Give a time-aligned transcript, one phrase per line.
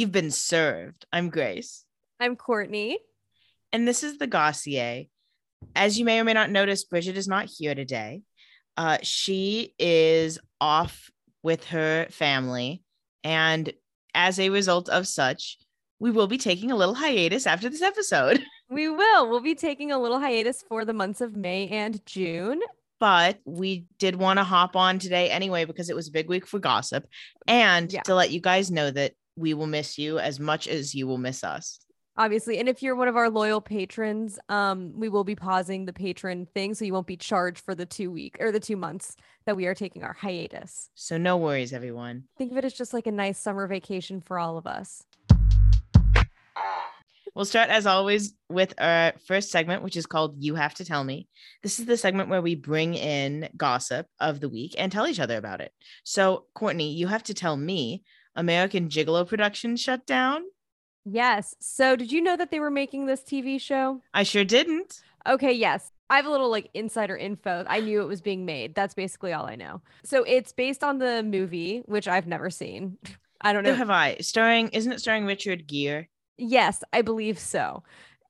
[0.00, 1.04] You've been served.
[1.12, 1.84] I'm Grace.
[2.18, 2.98] I'm Courtney.
[3.70, 5.10] And this is the Gossier.
[5.76, 8.22] As you may or may not notice, Bridget is not here today.
[8.78, 11.10] Uh, she is off
[11.42, 12.82] with her family.
[13.24, 13.70] And
[14.14, 15.58] as a result of such,
[15.98, 18.42] we will be taking a little hiatus after this episode.
[18.70, 19.28] We will.
[19.28, 22.60] We'll be taking a little hiatus for the months of May and June.
[23.00, 26.46] But we did want to hop on today anyway because it was a big week
[26.46, 27.04] for gossip
[27.48, 28.02] and Yeah.
[28.02, 31.18] to let you guys know that we will miss you as much as you will
[31.18, 31.80] miss us.
[32.16, 35.92] Obviously, and if you're one of our loyal patrons, um, we will be pausing the
[35.92, 39.16] patron thing, so you won't be charged for the two week or the two months
[39.46, 40.90] that we are taking our hiatus.
[40.94, 42.24] So no worries, everyone.
[42.36, 45.04] Think of it as just like a nice summer vacation for all of us.
[47.34, 51.04] We'll start as always with our first segment, which is called You Have to Tell
[51.04, 51.28] Me.
[51.62, 55.20] This is the segment where we bring in gossip of the week and tell each
[55.20, 55.72] other about it.
[56.02, 58.02] So, Courtney, you have to tell me
[58.36, 60.42] American Gigolo production shut down.
[61.04, 61.54] Yes.
[61.60, 64.00] So, did you know that they were making this TV show?
[64.12, 65.02] I sure didn't.
[65.26, 65.92] Okay, yes.
[66.08, 67.64] I have a little like insider info.
[67.68, 68.74] I knew it was being made.
[68.74, 69.80] That's basically all I know.
[70.04, 72.98] So, it's based on the movie, which I've never seen.
[73.40, 73.74] I don't know.
[73.74, 74.16] have I?
[74.20, 76.08] Starring, isn't it starring Richard Gere?
[76.36, 77.82] Yes, I believe so.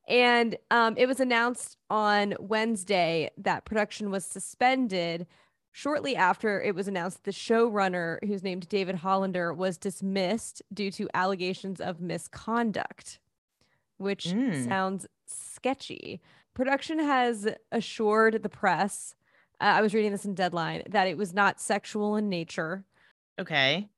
[0.08, 5.26] And um, it was announced on Wednesday that production was suspended
[5.72, 11.08] shortly after it was announced the showrunner, who's named David Hollander, was dismissed due to
[11.14, 13.18] allegations of misconduct,
[13.98, 14.68] which Mm.
[14.68, 16.20] sounds sketchy.
[16.54, 19.14] Production has assured the press,
[19.60, 22.84] uh, I was reading this in Deadline, that it was not sexual in nature.
[23.38, 23.88] Okay.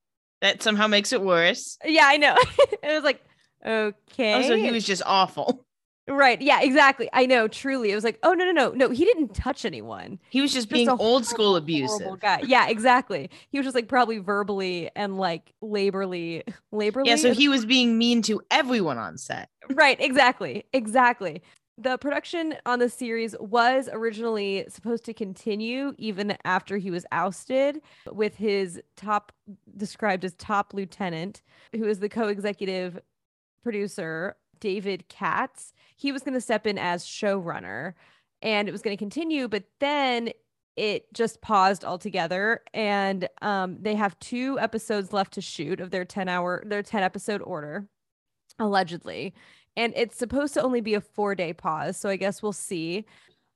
[0.41, 1.77] That somehow makes it worse.
[1.85, 2.35] Yeah, I know.
[2.83, 3.23] it was like,
[3.65, 4.33] okay.
[4.35, 5.65] Oh, so he was just awful.
[6.07, 6.41] Right.
[6.41, 7.09] Yeah, exactly.
[7.13, 7.47] I know.
[7.47, 7.91] Truly.
[7.91, 8.71] It was like, oh, no, no, no.
[8.71, 10.19] No, he didn't touch anyone.
[10.29, 12.19] He was just Just being old school abusive.
[12.19, 12.41] guy.
[12.45, 13.29] Yeah, exactly.
[13.49, 17.09] He was just like probably verbally and like laborly, laborly.
[17.09, 19.49] Yeah, so he was being mean to everyone on set.
[19.71, 19.97] right.
[20.01, 20.65] Exactly.
[20.73, 21.41] Exactly.
[21.77, 27.81] The production on the series was originally supposed to continue even after he was ousted
[28.11, 29.31] with his top
[29.77, 31.41] described as top lieutenant,
[31.71, 32.99] who is the co-executive
[33.63, 35.73] producer, David Katz.
[35.97, 37.95] He was going to step in as showrunner
[38.41, 40.29] and it was going to continue, but then
[40.77, 46.05] it just paused altogether and um, they have two episodes left to shoot of their
[46.05, 47.87] 10 hour their 10 episode order
[48.57, 49.35] allegedly
[49.75, 53.05] and it's supposed to only be a four day pause so i guess we'll see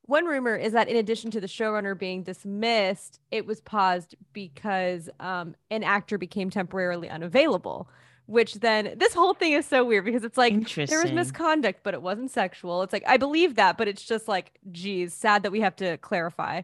[0.04, 5.10] one rumor is that in addition to the showrunner being dismissed it was paused because
[5.20, 7.90] um, an actor became temporarily unavailable
[8.28, 11.94] which then this whole thing is so weird because it's like there was misconduct but
[11.94, 12.84] it wasn't sexual.
[12.84, 15.98] It's like i believe that but it's just like geez sad that we have to
[15.98, 16.62] clarify.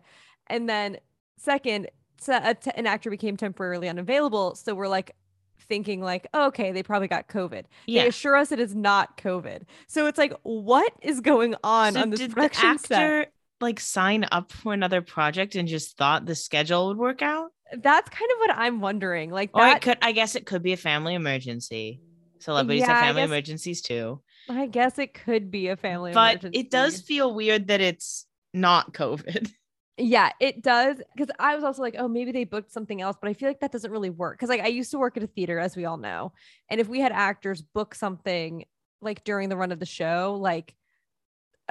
[0.48, 0.98] And then
[1.38, 5.16] second so a t- an actor became temporarily unavailable so we're like
[5.60, 7.64] thinking like oh, okay they probably got covid.
[7.88, 8.04] Yeah.
[8.04, 9.62] they assure us it is not covid.
[9.88, 13.02] So it's like what is going on So on this did the production set?
[13.02, 13.32] actor
[13.64, 17.50] like sign up for another project and just thought the schedule would work out?
[17.82, 20.62] that's kind of what i'm wondering like Or that it could I guess it could
[20.62, 22.02] be a family emergency.
[22.40, 24.22] Celebrities Yeah, have family guess- emergencies too.
[24.48, 28.94] i guess it could be a family But it does feel weird that it's not
[28.94, 29.50] COVID.
[29.98, 30.98] Yeah, it does.
[31.16, 33.60] Because I was also like, oh, maybe they booked something else, but I feel like
[33.60, 34.36] that doesn't really work.
[34.40, 36.34] Because like I used to work at a theater, as we all know,
[36.68, 38.66] and if we had actors book something
[39.02, 40.74] like during the run of the show, like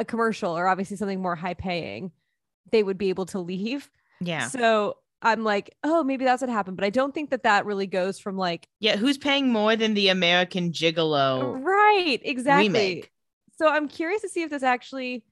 [0.03, 2.13] a commercial or obviously something more high paying,
[2.71, 3.91] they would be able to leave.
[4.21, 4.49] Yeah.
[4.49, 6.77] So I'm like, oh, maybe that's what happened.
[6.77, 8.97] But I don't think that that really goes from like Yeah.
[8.97, 11.59] Who's paying more than the American Gigolo?
[11.63, 12.69] right, exactly.
[12.69, 13.11] remake.
[13.59, 15.25] So I'm curious to see if this actually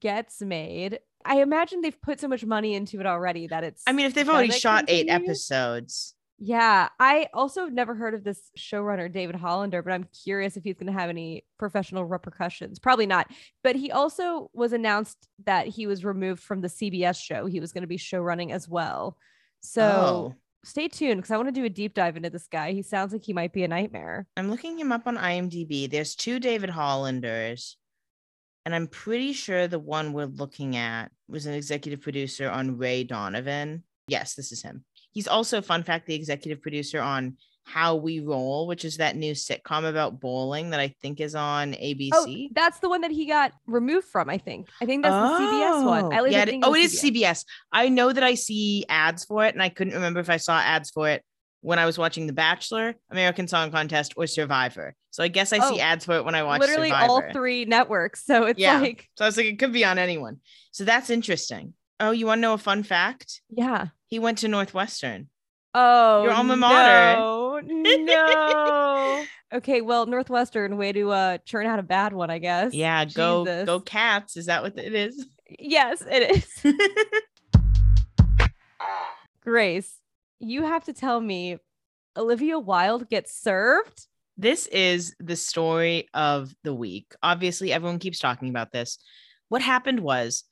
[0.00, 1.00] gets made.
[1.24, 3.82] I imagine they've put so much money into it already that it's.
[3.86, 8.22] I mean, if they've already shot eight episodes, Yeah, I also have never heard of
[8.22, 12.78] this showrunner David Hollander, but I'm curious if he's going to have any professional repercussions.
[12.78, 13.28] Probably not.
[13.64, 17.46] But he also was announced that he was removed from the CBS show.
[17.46, 19.16] He was going to be show running as well.
[19.60, 22.70] So oh, stay tuned because I want to do a deep dive into this guy.
[22.70, 24.28] He sounds like he might be a nightmare.
[24.36, 25.90] I'm looking him up on IMDb.
[25.90, 27.76] There's two David Hollanders,
[28.64, 33.02] and I'm pretty sure the one we're looking at was an executive producer on Ray
[33.02, 33.82] Donovan.
[34.06, 34.84] Yes, this is him.
[35.18, 39.32] He's also, fun fact, the executive producer on How We Roll, which is that new
[39.32, 42.10] sitcom about bowling that I think is on ABC.
[42.14, 44.30] Oh, that's the one that he got removed from.
[44.30, 44.68] I think.
[44.80, 46.12] I think that's the CBS one.
[46.12, 47.44] At least oh, yeah, I it- oh, it is CBS.
[47.72, 50.56] I know that I see ads for it, and I couldn't remember if I saw
[50.56, 51.24] ads for it
[51.62, 54.94] when I was watching The Bachelor, American Song Contest, or Survivor.
[55.10, 57.10] So I guess I see Oh, ads for it when I watch Literally Survivor.
[57.10, 58.24] all three networks.
[58.24, 58.78] So it's Yeah.
[58.78, 60.36] like, So I was like, it could be on anyone.
[60.70, 61.74] So that's interesting.
[61.98, 63.40] Oh, you want to know a fun fact?
[63.50, 63.86] yeah.
[64.08, 65.28] He went to Northwestern.
[65.74, 67.18] Oh, Your alma mater.
[67.20, 69.24] No, no.
[69.52, 72.72] okay, well, Northwestern, way to uh churn out a bad one, I guess.
[72.74, 73.66] Yeah, go Jesus.
[73.66, 74.36] go cats.
[74.36, 75.26] Is that what it is?
[75.58, 76.74] Yes, it is.
[79.42, 79.94] Grace,
[80.40, 81.58] you have to tell me,
[82.16, 84.06] Olivia Wilde gets served.
[84.36, 87.14] this is the story of the week.
[87.22, 88.98] Obviously, everyone keeps talking about this.
[89.48, 90.44] What happened was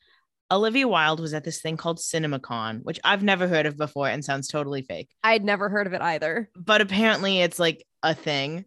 [0.51, 4.25] Olivia Wilde was at this thing called CinemaCon, which I've never heard of before and
[4.25, 5.09] sounds totally fake.
[5.25, 6.51] I'd never heard of it either.
[6.55, 8.65] But apparently, it's like a thing.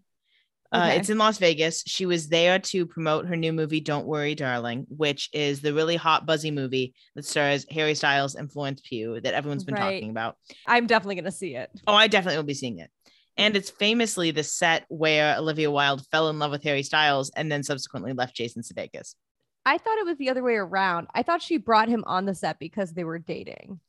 [0.71, 1.81] Uh, it's in Las Vegas.
[1.87, 5.95] She was there to promote her new movie, Don't Worry, Darling, which is the really
[5.95, 9.95] hot, buzzy movie that stars Harry Styles and Florence Pugh that everyone's been Right.
[9.95, 10.35] talking about.
[10.67, 11.71] I'm definitely gonna see it.
[11.87, 12.91] Oh, I definitely will be seeing it.
[13.35, 17.51] And it's famously the set where Olivia Wilde fell in love with Harry Styles and
[17.51, 19.15] then subsequently left Jason Sudeikis.
[19.65, 21.07] I thought it was the other way around.
[21.13, 23.79] I thought she brought him on the set because they were dating.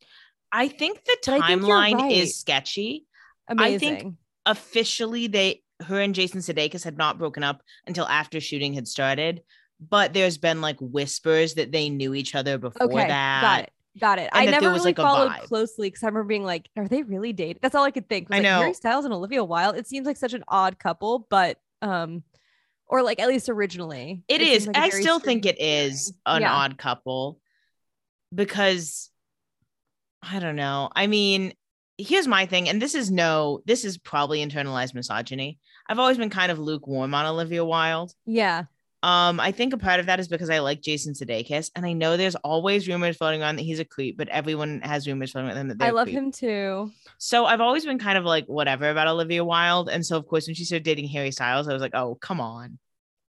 [0.53, 2.13] I think the think timeline right.
[2.13, 3.07] is sketchy.
[3.49, 3.95] Amazing.
[3.95, 4.15] I think-
[4.47, 9.43] Officially, they her and Jason Sudeikis had not broken up until after shooting had started,
[9.81, 13.43] but there's been like whispers that they knew each other before okay, that.
[13.43, 13.73] got it.
[13.99, 14.31] Got it.
[14.33, 17.03] I and there never really like, followed closely because I remember being like, "Are they
[17.03, 18.29] really dating?" That's all I could think.
[18.31, 18.59] I like, know.
[18.59, 19.77] Harry Styles and Olivia Wilde.
[19.77, 22.23] It seems like such an odd couple, but um,
[22.91, 24.67] or like at least originally, It seems is.
[24.67, 26.53] like I still think it is an Yeah.
[26.53, 27.39] odd couple
[28.35, 29.11] because
[30.23, 30.91] I don't know.
[30.95, 31.55] I mean,
[31.97, 35.59] here's my thing, and this is no, this is probably internalized misogyny.
[35.89, 38.13] I've always been kind of lukewarm on Olivia Wilde.
[38.27, 38.65] Yeah,
[39.03, 41.95] Um, I think a part of that is because I like Jason Sudeikis, and I
[41.95, 45.51] know there's always rumors floating around that he's a creep, but everyone has rumors floating
[45.51, 46.17] around that they're I love creep.
[46.17, 46.93] him too.
[47.19, 50.47] So I've always been kind of like whatever about Olivia Wilde, and so of course
[50.47, 52.79] when she started dating Harry Styles, I was like, oh come on,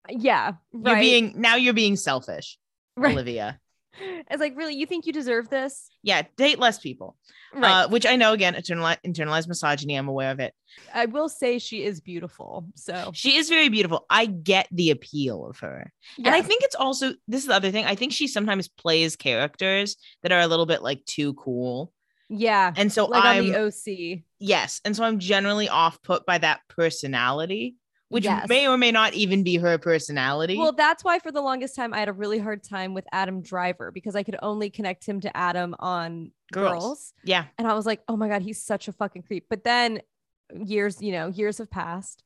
[0.08, 2.58] Yeah, you're being now you're being selfish,
[2.98, 3.12] right.
[3.14, 3.60] Olivia.
[4.00, 5.90] It's like, really, you think you deserve this?
[6.04, 7.18] Yeah, date less people.
[7.54, 7.84] Right.
[7.84, 9.96] Uh, which I know again, internali- internalized misogyny.
[9.96, 10.54] I'm aware of it.
[10.94, 12.66] I will say she is beautiful.
[12.76, 14.06] So, She is very beautiful.
[14.10, 15.92] I get the appeal of her.
[16.18, 17.86] And I think it's also this is the other thing.
[17.86, 21.92] I think she sometimes plays characters that are a little bit like too cool.
[22.30, 23.60] yeah, And so like I'm on the
[24.18, 24.22] OC.
[24.38, 24.80] yes.
[24.86, 27.76] And so I'm generally off put by that personality,
[28.10, 28.48] which Yes.
[28.50, 30.58] may or may not even be her personality.
[30.58, 33.42] Well, that's why for the longest time I had a really hard time with Adam
[33.42, 36.84] Driver because I could only connect him to Adam on Girls.
[36.84, 37.14] girls.
[37.24, 37.46] yeah.
[37.58, 39.46] And I was like, oh my God, he's such a fucking creep.
[39.50, 40.02] But then
[40.64, 42.24] years, you know, years have passed.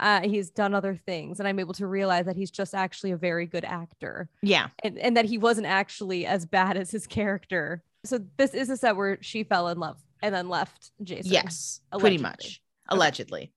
[0.00, 1.38] Uh, he's done other things.
[1.38, 4.68] And I'm able to realize that he's just actually a very good actor Yeah.
[4.82, 7.82] and, and that he wasn't actually as bad as his character.
[8.04, 11.30] So this is a set where she fell in love and then left Jason.
[11.32, 11.80] Yes.
[11.98, 12.22] Pretty Allegedly.
[12.22, 12.62] much.
[12.88, 13.52] Allegedly.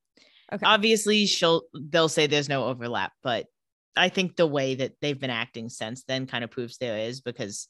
[0.54, 0.66] Okay.
[0.66, 3.48] obviously she'll they'll say there's no overlap but
[3.96, 7.22] i think the way that they've been acting since then kind of proves there is
[7.22, 7.68] because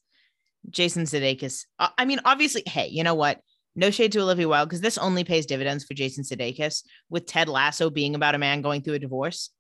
[0.70, 3.40] jason sudeikis uh, i mean obviously hey you know what
[3.78, 7.48] no shade to olivia wilde because this only pays dividends for jason sudeikis with ted
[7.48, 9.52] lasso being about a man going through a divorce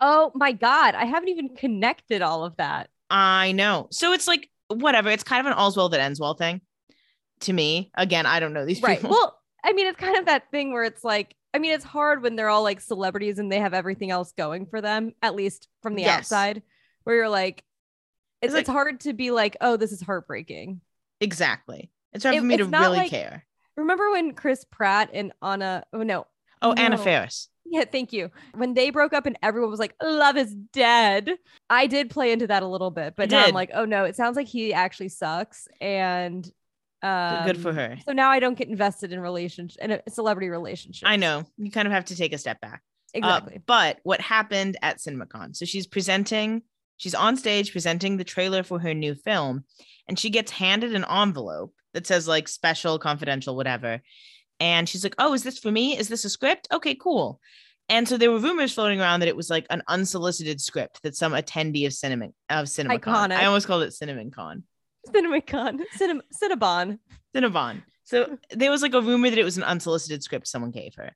[0.00, 0.94] oh my God.
[0.94, 2.90] I haven't even connected all of that.
[3.10, 6.34] i know so it's like whatever it's kind of an all's well that ends well
[6.34, 6.60] thing
[7.40, 10.26] to me again i don't know these right people well i mean it's kind of
[10.26, 13.50] that thing where it's like i mean it's hard when they're all like celebrities and
[13.50, 16.18] they have everything else going for them at least from the Yes.
[16.18, 16.62] outside
[17.04, 17.64] where you're like
[18.40, 20.80] it's, It's it's hard to be like oh this is heartbreaking.
[21.20, 21.90] Exactly.
[22.12, 23.44] It's hard It- for me to really like- care.
[23.76, 26.26] Remember when chris pratt and anna oh no.
[26.60, 27.02] Oh anna No.
[27.02, 27.48] faris.
[27.64, 28.30] Yeah thank you.
[28.54, 31.30] When they broke up and everyone was like love is dead.
[31.70, 34.16] I did play into that a little bit but now i'm like oh no it
[34.16, 36.50] sounds like he actually sucks and
[37.02, 40.48] um, good for her so now i don't get invested in relationship in a celebrity
[40.48, 42.82] relationship i know you kind of have to take a step back
[43.14, 45.54] Uh, exactly but what happened at CinemaCon?
[45.54, 46.62] So she's presenting,
[46.96, 49.64] she's on stage presenting the trailer for her new film,
[50.08, 54.00] and she gets handed an envelope that says like special, confidential, whatever.
[54.60, 55.98] And she's like, "Oh, is this for me?
[55.98, 56.68] Is this a script?
[56.72, 57.38] Okay, cool."
[57.88, 61.16] And so there were rumors floating around that it was like an unsolicited script that
[61.16, 63.00] some attendee of cinema of CinemaCon.
[63.00, 63.36] Iconic.
[63.36, 64.62] I almost called it CinemaCon.
[65.08, 66.98] CinemaCon, Cinem- Cinnabon.
[67.34, 67.82] Cinnabon.
[68.04, 71.12] So there was like a rumor that it was an unsolicited script someone gave her.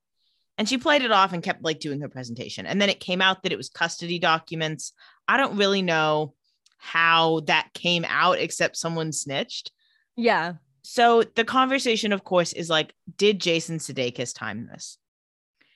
[0.59, 2.65] And she played it off and kept like doing her presentation.
[2.65, 4.93] And then it came out that it was custody documents.
[5.29, 6.35] I don't really know
[6.79, 9.71] how that came out except someone snitched.
[10.17, 10.55] Yeah.
[10.83, 14.99] So the conversation, of course, is like, did Jason Sudeikis time this?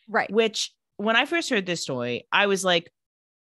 [0.09, 0.31] Right.
[0.31, 2.91] Which when I first heard this story, I was like,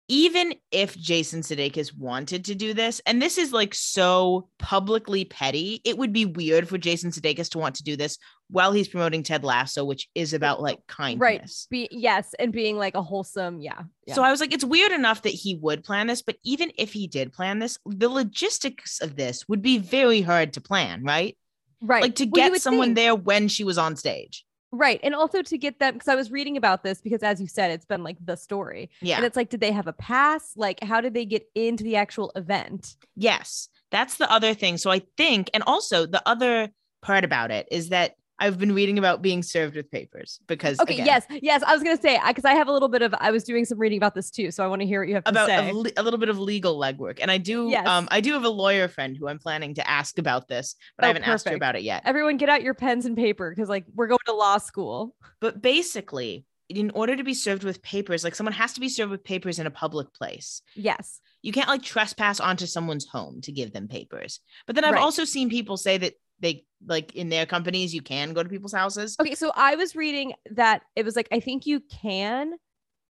[0.08, 5.82] even if Jason Sudeikis wanted to do this, and this is like so publicly petty,
[5.84, 8.18] it would be weird for Jason Sudeikis to want to do this
[8.50, 11.66] while he's promoting Ted Lasso, which is about like kindness.
[11.70, 13.82] Be yes, and being like a wholesome, yeah.
[14.06, 14.14] yeah.
[14.14, 16.92] So I was like, it's weird enough that he would plan this, but even if
[16.92, 21.36] he did plan this, the logistics of this would be very hard to plan, right?
[21.82, 22.02] Right.
[22.02, 24.44] Like to Well, get someone think- there when she was on stage.
[24.70, 25.00] Right.
[25.02, 27.70] And also to get them because I was reading about this because as you said,
[27.70, 28.90] it's been like the story.
[29.00, 29.16] Yeah.
[29.16, 30.52] And it's like, did they have a pass?
[30.56, 32.96] Like, how did they get into the actual event?
[33.16, 34.76] Yes, that's the other thing.
[34.76, 36.68] So I think, and also the other
[37.00, 40.94] part about it is that I've been reading about being served with papers because Okay,
[40.94, 41.62] again, yes, yes.
[41.62, 43.78] I was gonna say because I have a little bit of I was doing some
[43.78, 45.70] reading about this too, so I want to hear what you have to about say.
[45.70, 47.86] a, le- a little bit of legal legwork, and I do, Yes.
[47.86, 51.04] um, I do have a lawyer friend who I'm planning to ask about this, but
[51.04, 52.02] Oh, I haven't asked her about it yet.
[52.04, 55.14] Everyone, get out your pens and paper because like we're going to law school.
[55.40, 59.10] But basically, in order to be served with papers, like someone has to be served
[59.10, 60.62] with papers in a public place.
[60.74, 61.20] Yes.
[61.42, 64.40] You can't like trespass onto someone's home to give them papers.
[64.66, 65.02] But then I've Right.
[65.02, 68.72] also seen people say that they like in their companies you can go to people's
[68.72, 69.16] houses.
[69.20, 72.54] Okay, so I was reading that it was like I think you can,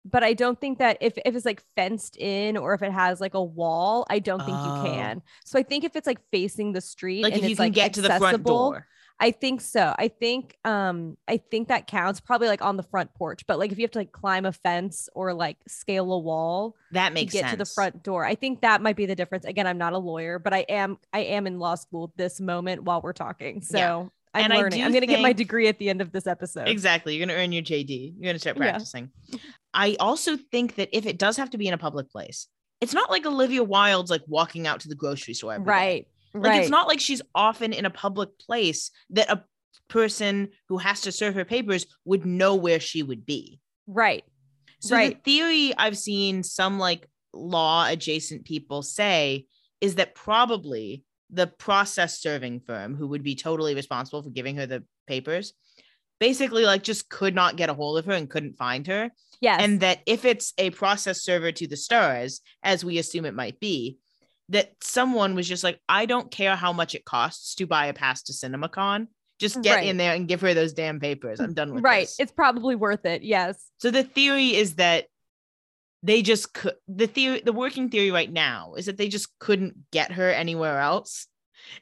[0.05, 3.21] but I don't think that if if it's like fenced in or if it has
[3.21, 4.83] like a wall, I don't think Oh.
[4.85, 5.21] you can.
[5.45, 7.65] So I think if it's like facing the street, Like and if you it's, can
[7.67, 8.87] like, get to the front accessible, door.
[9.23, 9.95] I think so.
[9.97, 13.71] I think um I think that counts probably like on the front porch, but like
[13.71, 17.13] if you have to like climb a fence or like scale a wall That to
[17.15, 17.51] makes get sense.
[17.53, 18.25] to the front door.
[18.25, 19.45] I think that might be the difference.
[19.45, 22.83] Again, I'm not a lawyer, but I am I am in law school this moment
[22.83, 23.61] while we're talking.
[23.61, 24.05] So Yeah.
[24.35, 24.79] I'm And I learning.
[24.79, 26.67] do I'm gonna get my degree at the end of this episode.
[26.67, 27.15] Exactly.
[27.15, 28.15] You're going to earn your JD.
[28.17, 28.63] You're going to start Yeah.
[28.71, 29.11] practicing.
[29.75, 32.47] I also think that if it does have to be in a public place,
[32.81, 35.53] it's not like Olivia Wilde's like walking out to the grocery store.
[35.53, 36.07] every day.
[36.33, 36.61] Like right.
[36.61, 39.43] it's not like she's often in a public place that a
[39.87, 43.59] person who has to serve her papers would know where she would be.
[43.87, 44.23] right.
[44.79, 45.15] So Right.
[45.23, 49.45] the theory I've seen some like law adjacent people say
[49.79, 54.65] is that probably the process serving firm who would be totally responsible for giving her
[54.65, 55.53] the papers
[56.19, 59.09] basically like just could not get a hold of her and couldn't find her
[59.41, 59.61] Yes.
[59.61, 63.59] and that if it's a process server to the stars as we assume it might
[63.59, 63.97] be
[64.53, 67.93] that someone was just like i don't care how much it costs to buy a
[67.93, 69.07] pass to cinemacon
[69.39, 69.87] just get Right.
[69.87, 72.03] in there and give her those damn papers i'm done with right.
[72.07, 72.15] this.
[72.19, 73.23] It's probably worth it.
[73.23, 73.69] Yes.
[73.79, 75.05] so the theory is that
[76.01, 79.75] they just could the theory the working theory right now is that they just couldn't
[79.91, 81.27] get her anywhere else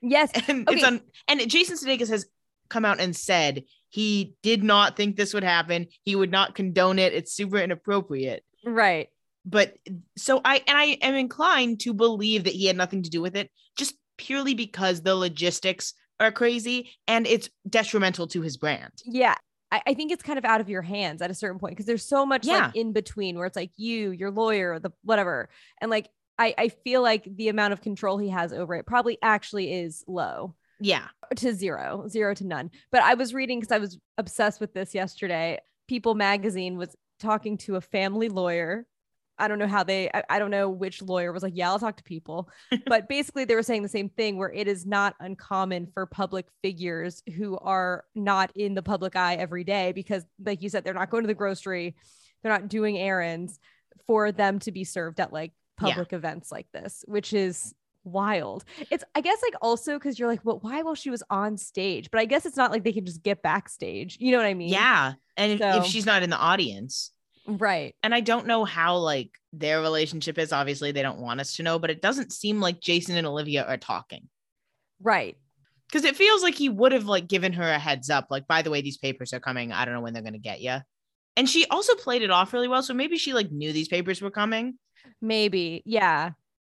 [0.02, 0.32] Yes.
[0.48, 0.86] and it's Okay.
[0.86, 2.26] on and jason sudeikis has
[2.70, 7.00] come out and said he did not think this would happen he would not condone
[7.00, 9.10] it it's super inappropriate Right.
[9.46, 9.76] But
[10.18, 13.36] so I and I am inclined to believe that he had nothing to do with
[13.36, 18.92] it, just purely because the logistics are crazy and it's detrimental to his brand.
[19.06, 19.36] Yeah.
[19.72, 21.86] I, I think it's kind of out of your hands at a certain point because
[21.88, 22.66] there's so much Yeah.
[22.68, 25.50] like in between where it's like you, your lawyer, the whatever.
[25.80, 29.18] And like I, I feel like the amount of control he has over it probably
[29.22, 30.56] actually is low.
[30.84, 31.06] Yeah,
[31.36, 32.72] to zero, zero to none.
[32.92, 35.60] But I was reading because I was obsessed with this yesterday.
[35.88, 38.88] People magazine was talking to a family lawyer.
[39.42, 41.80] I don't know how they, I, I don't know which lawyer was like, yeah, I'll
[41.80, 42.50] talk to people.
[42.86, 46.46] but basically, they were saying the same thing where it is not uncommon for public
[46.62, 50.94] figures who are not in the public eye every day because, like you said, they're
[50.94, 51.96] not going to the grocery,
[52.44, 53.60] they're not doing errands
[54.08, 55.90] for them to be served at like Yeah.
[55.90, 58.64] public events like this, which is wild.
[58.90, 62.10] It's I guess like also because you're like, well, why while she was on stage?
[62.12, 64.18] But I guess it's not like they can just get backstage.
[64.20, 64.70] You know what I mean?
[64.70, 65.14] yeah.
[65.38, 67.12] And if, So- if she's not in the audience,
[67.48, 67.96] Right.
[68.04, 71.64] and I don't know how like their relationship is, obviously they don't want us to
[71.64, 74.30] know, but it doesn't seem like Jason and Olivia are talking.
[75.02, 75.38] Right.
[75.88, 78.62] Because it feels like he would have like given her a heads up, like, by
[78.62, 79.72] the way, these papers are coming.
[79.72, 80.78] I don't know when they're gonna get you.
[81.36, 82.84] And she also played it off really well.
[82.84, 84.78] So maybe she like knew these papers were coming.
[85.22, 85.82] Maybe.
[85.86, 86.32] Yeah.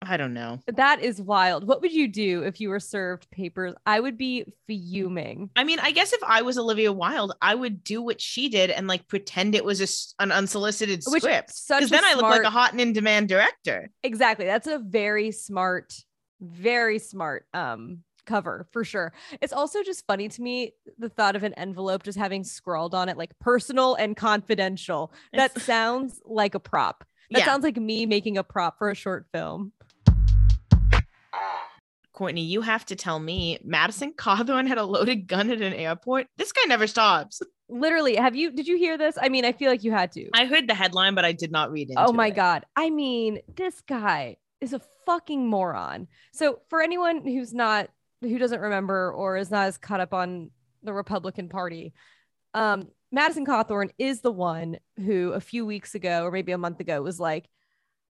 [0.08, 0.60] I don't know.
[0.68, 1.68] That is wild.
[1.68, 3.74] What would you do if you were served papers?
[3.86, 5.50] I would be fuming.
[5.56, 8.70] I mean, I guess if I was Olivia Wilde, I would do what she did
[8.70, 11.54] and like pretend it was a s an unsolicited Which script.
[11.68, 13.90] Because a then I look like a hot and in demand director.
[14.04, 14.46] Exactly.
[14.46, 15.94] That's a very smart,
[16.42, 19.12] very smart um cover for sure.
[19.42, 23.10] It's also just funny to me the thought of an envelope just having scrawled on
[23.10, 25.12] it like personal and confidential.
[25.34, 27.04] That sounds like a prop.
[27.32, 27.46] That Yeah.
[27.46, 29.74] sounds like me making a prop for a short film.
[32.14, 36.28] Courtney, you have to tell me Madison Cawthorn had a loaded gun at an airport.
[36.38, 37.42] This guy never stops.
[37.70, 39.18] Literally, have you did you hear this?
[39.20, 40.30] I mean, I feel like you had to.
[40.34, 41.96] I heard the headline, but I did not read it.
[41.98, 42.66] oh my god.
[42.76, 46.08] I mean, this guy is a fucking moron.
[46.34, 47.90] So, for anyone who's not
[48.22, 50.52] who doesn't remember or is not as caught up on
[50.84, 51.94] the Republican Party,
[52.54, 56.80] um Madison Cawthorn is the one who a few weeks ago or maybe a month
[56.80, 57.48] ago was like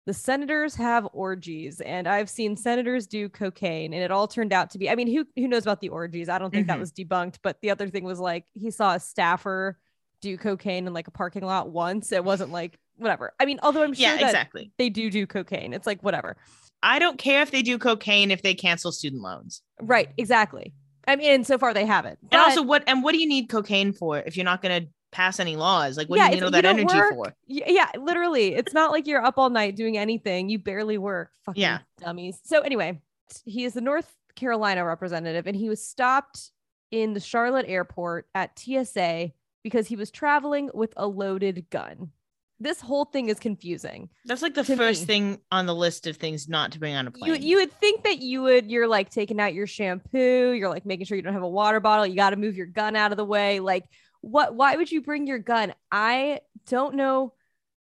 [0.06, 4.72] the senators have orgies and I've seen senators do cocaine and it all turned out
[4.72, 6.82] to be I mean who who knows about the orgies I don't think that Mhm.
[6.82, 9.78] was debunked but the other thing was like he saw a staffer
[10.22, 13.84] do cocaine in like a parking lot once it wasn't like whatever I mean although
[13.84, 14.72] I'm sure Yeah, that exactly.
[14.78, 16.38] they do do cocaine it's like whatever
[16.84, 19.62] I don't care if they do cocaine if they cancel student loans.
[19.82, 20.74] right exactly
[21.08, 22.20] I mean, so far they haven't.
[22.32, 24.88] And also, what and what do you need cocaine for if you're not going to
[25.12, 25.98] pass any laws?
[25.98, 27.14] Like, what Yeah, do you need all that energy work.
[27.14, 27.36] for?
[27.48, 28.56] Yeah, literally.
[28.56, 30.50] It's not like you're up all night doing anything.
[30.50, 31.32] You barely work.
[31.46, 31.80] Fucking Yeah.
[32.00, 32.40] dummies.
[32.44, 33.00] So anyway,
[33.46, 36.52] he is the North Carolina representative, and he was stopped
[36.92, 39.32] in the Charlotte airport at TSA
[39.64, 42.12] because he was traveling with a loaded gun.
[42.60, 44.10] This whole thing is confusing.
[44.26, 45.06] That's like the first me.
[45.08, 47.26] thing on the list of things not to bring on a plane.
[47.26, 47.48] You plane.
[47.48, 51.08] you would think that you would you're like taking out your shampoo, you're like making
[51.08, 53.18] sure you don't have a water bottle, you got to move your gun out of
[53.18, 53.60] the way.
[53.60, 53.86] Like
[54.22, 55.74] what why would you bring your gun?
[55.92, 57.34] I don't know.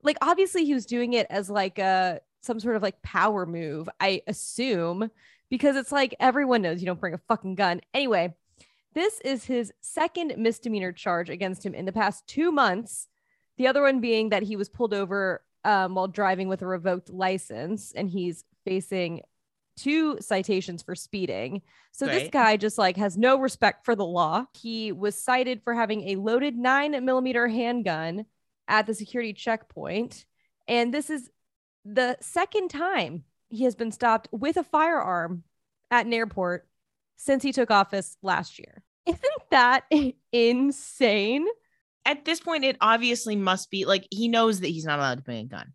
[0.02, 3.88] Like obviously he was doing it as like a some sort of like power move,
[4.00, 5.10] I assume,
[5.48, 7.80] because it's like everyone knows you don't bring a fucking gun.
[7.94, 8.34] Anyway,
[8.92, 13.08] this is his second misdemeanor charge against him in the past 2 months.
[13.56, 17.08] The other one being that he was pulled over um, while driving with a revoked
[17.08, 19.22] license and he's facing
[19.76, 21.62] two citations for speeding.
[21.92, 24.46] So this guy just like has no respect for the law.
[24.54, 28.26] He was cited for having a loaded nine millimeter handgun
[28.68, 30.24] at the security checkpoint.
[30.66, 31.30] And this is
[31.84, 35.44] the second time he has been stopped with a firearm
[35.90, 36.66] at an airport
[37.16, 38.82] since he took office last year.
[39.06, 39.84] Isn't that
[40.32, 41.46] insane?
[42.06, 45.22] At this point, it obviously must be like he knows that he's not allowed to
[45.22, 45.72] bring a gun.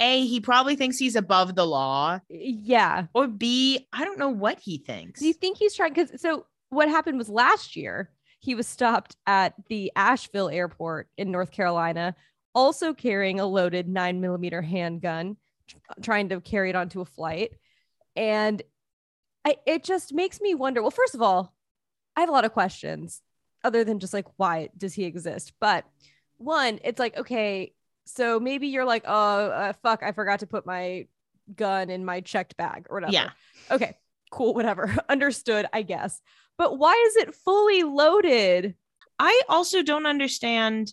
[0.00, 3.06] A, he probably thinks he's above the law, Yeah.
[3.14, 5.20] or B, I don't know what he thinks.
[5.20, 5.92] Do you think he's trying?
[5.92, 11.30] Because so what happened was last year he was stopped at the Asheville airport in
[11.30, 12.16] North Carolina,
[12.54, 15.36] also carrying a loaded nine millimeter handgun,
[15.68, 17.52] tr- trying to carry it onto a flight,
[18.16, 18.60] and
[19.44, 20.82] I, it just makes me wonder.
[20.82, 21.54] Well, first of all,
[22.16, 23.22] I have a lot of questions,
[23.64, 25.52] other than just like why does he exist?
[25.60, 25.84] But
[26.38, 27.72] one, it's like okay,
[28.04, 31.06] so maybe you're like, oh uh, fuck, I forgot to put my
[31.54, 33.12] gun in my checked bag or whatever.
[33.12, 33.30] Yeah.
[33.70, 33.96] Okay,
[34.30, 34.94] cool, whatever.
[35.08, 36.20] Understood, I guess.
[36.58, 38.74] But why is it fully loaded?
[39.18, 40.92] I also don't understand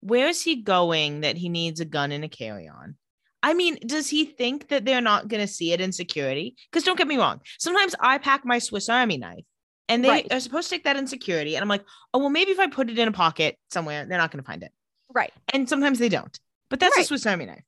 [0.00, 2.96] where is he going that he needs a gun in a carry on?
[3.42, 6.56] I mean, does he think that they're not going to see it in security?
[6.70, 7.40] Because don't get me wrong.
[7.58, 9.44] Sometimes I pack my Swiss Army knife
[9.88, 10.32] and they Right.
[10.32, 11.54] are supposed to take that in security.
[11.54, 14.18] And I'm like, oh, well, maybe if I put it in a pocket somewhere, they're
[14.18, 14.72] not going to find it.
[15.14, 15.32] Right.
[15.52, 16.38] And sometimes they don't.
[16.68, 17.64] But that's a Swiss Army knife.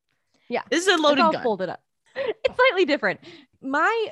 [0.49, 0.63] Yeah.
[0.71, 1.43] This is a It's loaded all gun.
[1.43, 1.83] folded up.
[2.17, 3.21] It's slightly different.
[3.63, 4.09] My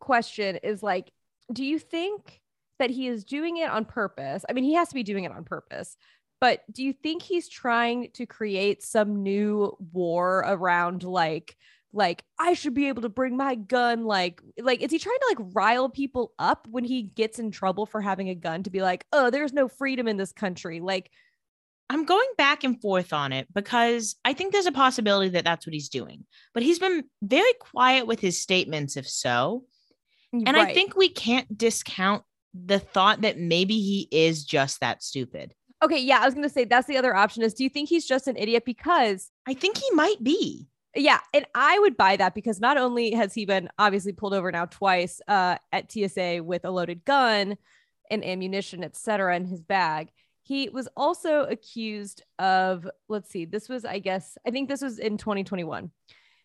[0.00, 1.12] question is like,
[1.52, 2.40] do you think
[2.78, 4.44] that he is doing it on purpose?
[4.48, 5.96] I mean, he has to be doing it on purpose.
[6.40, 11.56] But do you think he's trying to create some new war around like
[11.92, 15.36] like I should be able to bring my gun like like is he trying to
[15.38, 18.82] like rile people up when he gets in trouble for having a gun to be
[18.82, 21.10] like, "Oh, there's no freedom in this country." Like
[21.90, 25.66] I'm going back and forth on it because I think there's a possibility that that's
[25.66, 26.24] what he's doing.
[26.54, 29.64] But he's been very quiet with his statements, if so.
[30.32, 35.54] And I think we can't discount the thought that maybe he is just that stupid.
[35.82, 38.06] Okay, yeah, I was gonna say that's the other option is do you think he's
[38.06, 38.64] just an idiot?
[38.64, 40.66] Because I think he might be.
[40.96, 44.50] yeah, and I would buy that because not only has he been obviously pulled over
[44.50, 47.56] now twice uh, at TSA with a loaded gun
[48.10, 50.10] and ammunition, etc., in his bag,
[50.44, 54.98] he was also accused of let's see, this was I guess I think this was
[54.98, 55.90] in 2021.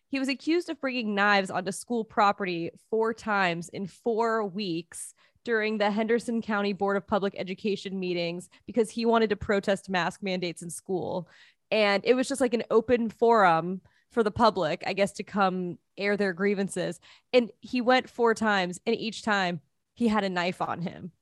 [0.08, 5.78] He was accused of bringing knives onto school property four times in four weeks during
[5.78, 10.62] the Henderson County Board of Public Education meetings because he wanted to protest mask mandates
[10.62, 11.28] in school.
[11.70, 15.78] And it was just like an open forum for the public, I guess, to come
[15.96, 16.98] air their grievances.
[17.32, 19.60] And he went four times, and each time
[19.94, 21.12] he had a knife on him.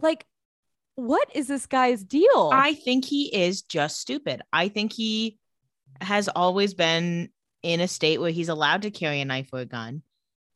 [0.00, 0.26] Like,
[0.96, 2.50] what is this guy's deal?
[2.52, 4.42] I think he is just stupid.
[4.52, 5.38] I think he
[6.00, 7.28] has always been
[7.62, 10.02] in a state where he's allowed to carry a knife or a gun.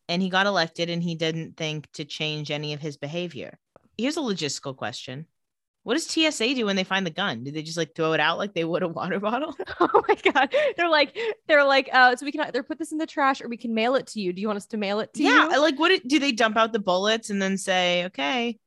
[0.08, 3.58] And he got elected and he didn't think to change any of his behavior.
[3.96, 5.26] Here's a logistical question.
[5.82, 7.44] What does TSA do when they find the gun?
[7.44, 9.54] Do they just like throw it out like they would a water bottle?
[9.80, 11.16] oh my god, they're like,
[11.48, 13.72] they're like, uh, so we can either put this in the trash or we can
[13.72, 14.32] mail it to you.
[14.32, 15.44] Do you want us to mail it to yeah.
[15.44, 15.50] you?
[15.52, 18.58] Yeah, like, what do they dump out the bullets and then say, okay?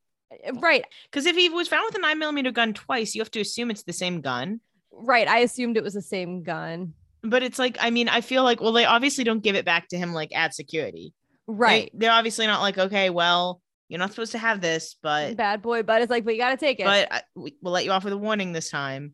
[0.48, 3.32] Uh, right, Because if he was found with a nine millimeter gun twice, you have
[3.32, 4.60] to assume it's the same gun.
[4.92, 5.28] right.
[5.28, 6.94] I assumed it was the same gun.
[7.24, 9.88] But it's like, I mean, I feel like, well, they obviously don't give it back
[9.90, 11.14] to him like at security.
[11.48, 11.90] Right.
[11.94, 15.62] They, are obviously not like, okay, well, you're not supposed to have this, but Bad
[15.62, 16.86] boy, but it's like, but you gotta take it.
[16.86, 19.14] but I, we, we'll let you off with a warning this time.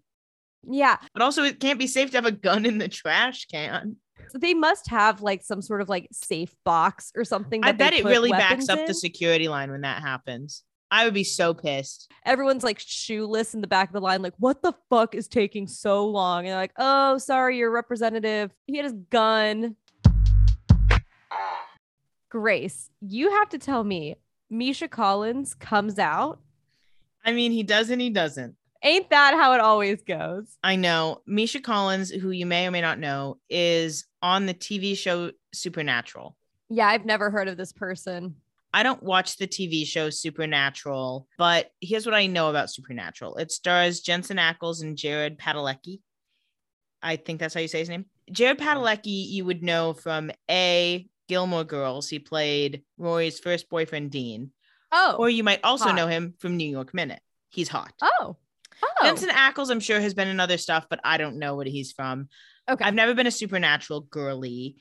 [0.68, 0.98] yeah.
[1.14, 3.98] But also, it can't be safe to have a gun in the trash can.
[4.30, 7.64] So they must have like some sort of like safe box or something.
[7.64, 10.64] I bet it really backs up the security line when that happens.
[10.92, 12.12] I would be so pissed.
[12.26, 15.68] Everyone's like shoeless in the back of the line, like, what the fuck is taking
[15.68, 16.40] so long?
[16.40, 18.52] And they're like, oh, sorry, your representative.
[18.66, 19.76] He had his gun.
[22.30, 24.16] Grace, you have to tell me
[24.50, 26.40] Misha Collins comes out.
[27.24, 28.56] I mean, he does and he doesn't.
[28.82, 30.58] Ain't that how it always goes?
[30.64, 31.22] I know.
[31.28, 36.38] Misha Collins, who you may or may not know, is on the TV show Supernatural.
[36.70, 38.36] Yeah, I've never heard of this person.
[38.74, 43.38] I don't watch the TV show Supernatural, but here's what I know about Supernatural.
[43.38, 46.02] It stars Jensen Ackles and Jared Padalecki.
[47.02, 48.06] I think that's how you say his name.
[48.32, 52.10] Jared Padalecki, you would know from A, Gilmore Girls.
[52.10, 54.52] He played Rory's first boyfriend, Dean.
[54.92, 55.16] Oh.
[55.18, 55.96] Or you might also hot.
[55.96, 57.22] know him from New York Minute.
[57.50, 57.94] He's hot.
[58.02, 58.38] oh.
[58.82, 59.04] Oh.
[59.04, 61.92] Jensen Ackles, I'm sure, has been in other stuff, but I don't know what he's
[61.92, 62.30] from.
[62.70, 62.86] okay.
[62.86, 64.78] I've never been a supernatural girly.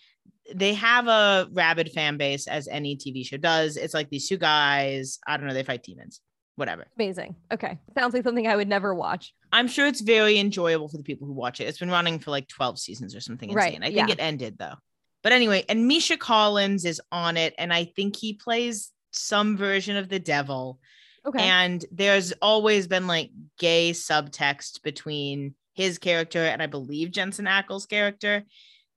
[0.55, 3.77] They have a rabid fan base, as any TV show does.
[3.77, 5.19] It's like these two guys.
[5.27, 5.55] I don't know.
[5.55, 6.21] They fight demons.
[6.57, 6.87] Whatever.
[6.97, 7.37] Amazing.
[7.53, 7.79] Okay.
[7.97, 9.33] Sounds like something I would never watch.
[9.53, 11.65] I'm sure it's very enjoyable for the people who watch it.
[11.65, 13.83] It's been running for like 12 seasons or something Right, insane.
[13.85, 14.13] I think yeah.
[14.15, 14.75] it ended though.
[15.23, 19.97] But anyway, and Misha Collins is on it, and I think he plays some version
[19.97, 20.79] of the devil.
[21.27, 21.43] Okay.
[21.43, 27.89] And there's always been like gay subtext between his character and I believe Jensen Ackles'
[27.89, 28.45] character.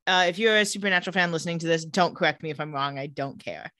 [0.07, 2.97] Uh, if you're a supernatural fan listening to this, don't correct me if I'm wrong.
[2.97, 3.71] I don't care.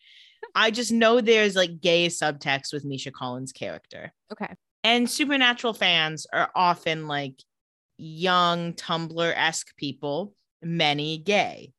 [0.56, 4.12] I just know there's like gay subtext with Misha Collins' character.
[4.32, 4.54] okay.
[4.84, 7.36] And supernatural fans are often like
[7.98, 11.72] young Tumblr esque people, many gay.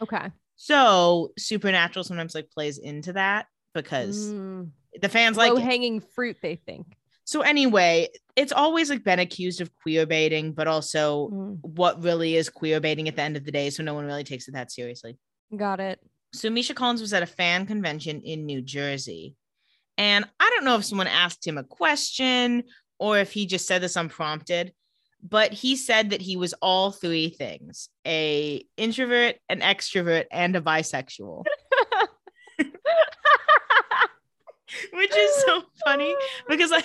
[0.00, 0.30] Okay.
[0.56, 4.70] So supernatural sometimes like plays into that because Mm.
[5.00, 6.86] the fans like Low hanging fruit, they think.
[7.28, 11.58] So anyway, it's always like been accused of queer baiting, but also Mm.
[11.60, 13.68] what really is queer baiting at the end of the day.
[13.68, 15.18] So no one really takes it that seriously.
[15.54, 16.00] Got it.
[16.32, 19.34] So Misha Collins was at a fan convention in New Jersey.
[19.98, 22.64] And I don't know if someone asked him a question
[22.98, 24.72] or if he just said this unprompted,
[25.22, 30.62] but he said that he was all three things a introvert, an extrovert, and a
[30.62, 31.44] bisexual,
[34.92, 36.14] which is so funny
[36.48, 36.82] because I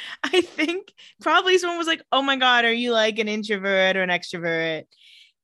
[0.22, 4.02] I think probably someone was like, "Oh my god, are you like an introvert or
[4.02, 4.84] an extrovert?"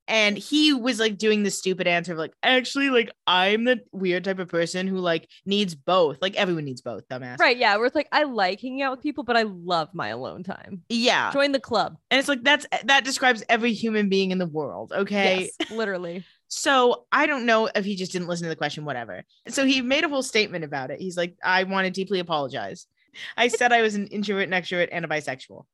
[0.07, 4.25] And he was like doing the stupid answer of like, "Actually, like I'm the weird
[4.25, 6.19] type of person who like needs both.
[6.21, 7.57] Like everyone needs both, dumbass." Right.
[7.57, 7.77] Yeah.
[7.77, 10.83] Where it's like, I like hanging out with people, but I love my alone time.
[10.89, 11.33] Yeah.
[11.33, 11.97] Join the club.
[12.11, 15.51] And it's like that's that describes every human being in the world, okay?
[15.59, 16.25] Yes, literally.
[16.57, 19.25] So I don't know if he just didn't listen to the question, whatever.
[19.49, 21.01] So he made a whole statement about it.
[21.01, 22.87] He's like, I want to deeply apologize.
[23.37, 25.65] I said I was an introvert, an extrovert, and a bisexual.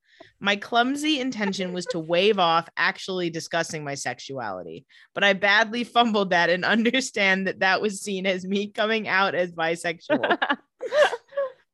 [0.41, 6.31] My clumsy intention was to wave off actually discussing my sexuality, but I badly fumbled
[6.31, 10.39] that and understand that that was seen as me coming out as bisexual.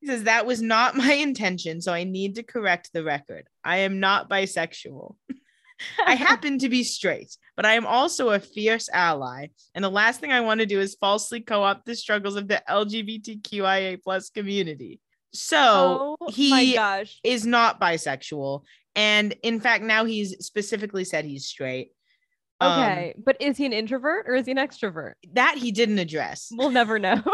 [0.01, 3.49] He says that was not my intention, so I need to correct the record.
[3.65, 5.17] I am not bisexual.
[6.05, 9.49] I happen to be straight, but I am also a fierce ally.
[9.75, 12.63] And the last thing I want to do is falsely co-opt the struggles of the
[12.69, 15.01] LGBTQIA plus community.
[15.33, 16.79] So oh he
[17.25, 18.63] is not bisexual.
[18.95, 21.91] And in fact, now he's specifically said he's straight.
[22.61, 23.15] Um, Okay.
[23.23, 25.13] but is he an introvert or is he an extrovert?
[25.33, 26.49] that he didn't address.
[26.53, 27.23] We'll never know.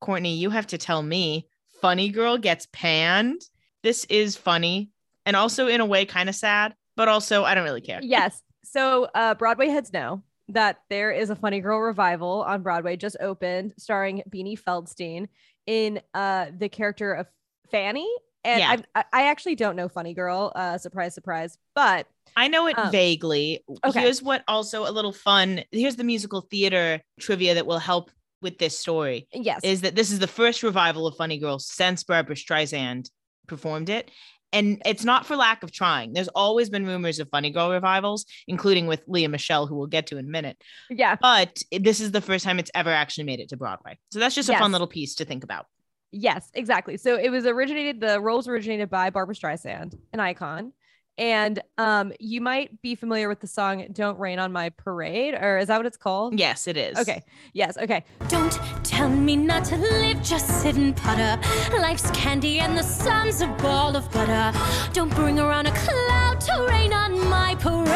[0.00, 1.46] Courtney, you have to tell me
[1.80, 3.42] Funny Girl gets panned.
[3.82, 4.90] This is funny
[5.26, 8.00] and also in a way kind of sad, but also I don't really care.
[8.02, 8.42] yes.
[8.64, 13.16] So uh Broadway heads know that there is a Funny Girl revival on Broadway just
[13.20, 15.28] opened starring Beanie Feldstein
[15.66, 17.26] in uh the character of
[17.70, 18.08] Fanny.
[18.44, 18.76] And Yeah.
[18.94, 22.06] I, I actually don't know Funny Girl, uh surprise, surprise, but
[22.36, 23.64] I know it Um, vaguely.
[23.84, 24.00] okay.
[24.00, 25.62] Here's what also a little fun.
[25.72, 28.10] Here's the musical theater trivia that will help
[28.42, 29.60] with this story yes.
[29.64, 33.10] is that this is the first revival of Funny Girl since Barbra Streisand
[33.48, 34.10] performed it.
[34.52, 36.14] And it's not for lack of trying.
[36.14, 40.06] There's always been rumors of Funny Girl revivals, including with Lea Michele, who we'll get
[40.08, 40.56] to in a minute.
[40.88, 41.16] yeah.
[41.20, 43.98] But this is the first time it's ever actually made it to Broadway.
[44.10, 44.60] So that's just a Yes.
[44.60, 45.66] fun little piece to think about.
[46.12, 46.96] Yes, exactly.
[46.96, 50.72] So it was originated, the roles originated by Barbra Streisand, an icon.
[51.18, 55.58] And um, you might be familiar with the song Don't Rain on My Parade, or
[55.58, 56.38] is that what it's called?
[56.38, 56.96] Yes, it is.
[56.96, 57.24] Okay.
[57.52, 57.76] Yes.
[57.76, 58.04] Okay.
[58.28, 58.52] Don't
[58.84, 61.40] tell me not to live, just sit and putter.
[61.76, 64.56] Life's candy and the sun's a ball of butter.
[64.92, 67.88] Don't bring around a cloud to rain on my parade.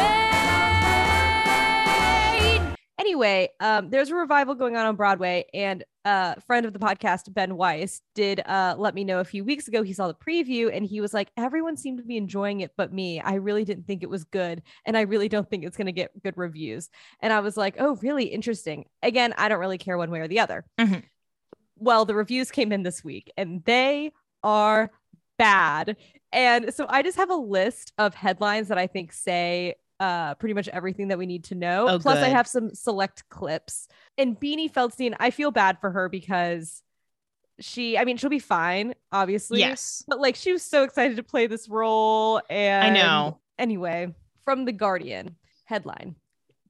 [2.99, 7.33] Anyway, um, there's a revival going on on Broadway, and uh, friend of the podcast,
[7.33, 9.83] Ben Weiss, did uh, let me know a few weeks ago.
[9.83, 12.91] He saw the preview and he was like, everyone seemed to be enjoying it, but
[12.91, 13.21] me.
[13.21, 14.61] I really didn't think it was good.
[14.85, 16.89] And I really don't think it's going to get good reviews.
[17.21, 18.85] And I was like, oh, really interesting.
[19.01, 20.65] Again, I don't really care one way or the other.
[20.79, 21.03] Mhm.
[21.77, 24.11] Well, the reviews came in this week and they
[24.43, 24.91] are
[25.37, 25.97] bad.
[26.31, 30.53] And so I just have a list of headlines that I think say uh, pretty
[30.53, 31.87] much everything that we need to know.
[31.89, 33.87] Oh, Plus, I have some select clips.
[34.17, 36.81] And Beanie Feldstein, I feel bad for her because
[37.59, 39.59] she, I mean, she'll be fine, obviously.
[39.59, 40.03] Yes.
[40.07, 42.41] But like, she was so excited to play this role.
[42.49, 43.39] And I know.
[43.59, 44.13] Anyway,
[44.45, 46.15] from The Guardian headline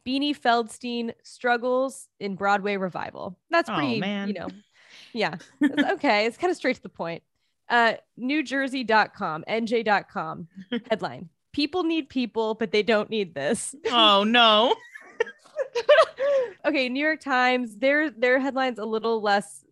[0.05, 3.39] Beanie Feldstein struggles in Broadway revival.
[3.49, 4.27] That's Oh, pretty, man.
[4.27, 4.49] you know,
[5.13, 5.35] yeah.
[5.61, 6.25] It's okay.
[6.25, 7.23] It's kind of straight to the point.
[7.69, 10.47] Uh, NewJersey.com, NJ.com
[10.89, 13.73] headline People need people, but they don't need this.
[13.91, 14.75] Oh no.
[16.65, 19.63] okay, New York Times, their their headline's a little less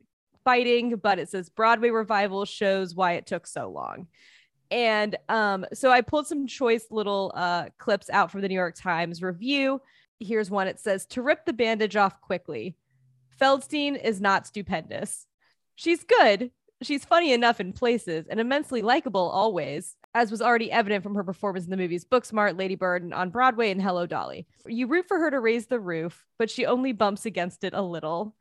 [0.43, 4.07] biting, but it says Broadway revival shows why it took so long.
[4.69, 8.75] And um, so I pulled some choice little uh, clips out from the New York
[8.75, 9.81] Times review.
[10.19, 10.67] Here's one.
[10.67, 12.75] It says to rip the bandage off quickly.
[13.39, 15.25] Feldstein is not stupendous.
[15.75, 16.51] She's good.
[16.83, 21.23] She's funny enough in places and immensely likable always, as was already evident from her
[21.23, 24.45] performance in the movies Booksmart, Lady Bird, and on Broadway and Hello Dolly.
[24.65, 27.81] You root for her to raise the roof, but she only bumps against it a
[27.81, 28.35] little.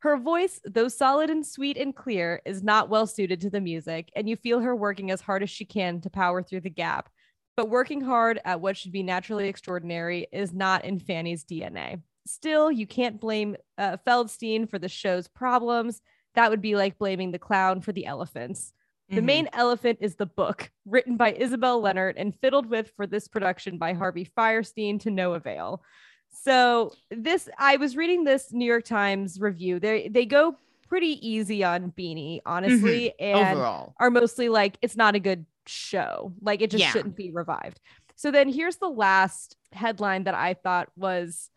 [0.00, 4.10] Her voice, though solid and sweet and clear, is not well suited to the music,
[4.14, 7.08] and you feel her working as hard as she can to power through the gap.
[7.56, 12.02] But working hard at what should be naturally extraordinary is not in Fanny's DNA.
[12.26, 16.02] Still, you can't blame uh, Feldstein for the show's problems.
[16.34, 18.74] That would be like blaming the clown for the elephants.
[19.10, 19.24] The Mhm.
[19.24, 23.76] main elephant is the book, written by Isobel Lennart and fiddled with for this production
[23.78, 25.82] by Harvey Fierstein to no avail.
[26.30, 29.78] So this, I was reading this New York Times review.
[29.78, 30.56] They they go
[30.88, 33.56] pretty easy on Beanie, honestly, and Mm-hmm.
[33.56, 33.94] overall.
[34.00, 36.32] are mostly like it's not a good show.
[36.40, 36.90] Like it just Yeah.
[36.90, 37.80] shouldn't be revived.
[38.16, 41.50] So then here's the last headline that I thought was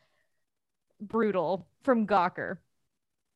[1.00, 2.58] brutal from Gawker.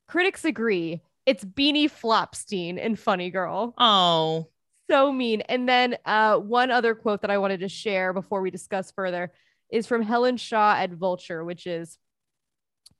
[0.08, 3.74] Critics agree it's Beanie Flopstein in Funny Girl.
[3.78, 4.48] Oh.
[4.90, 5.42] So mean.
[5.42, 9.32] And then uh, one other quote that I wanted to share before we discuss further
[9.70, 11.98] is from Helen Shaw at Vulture, which is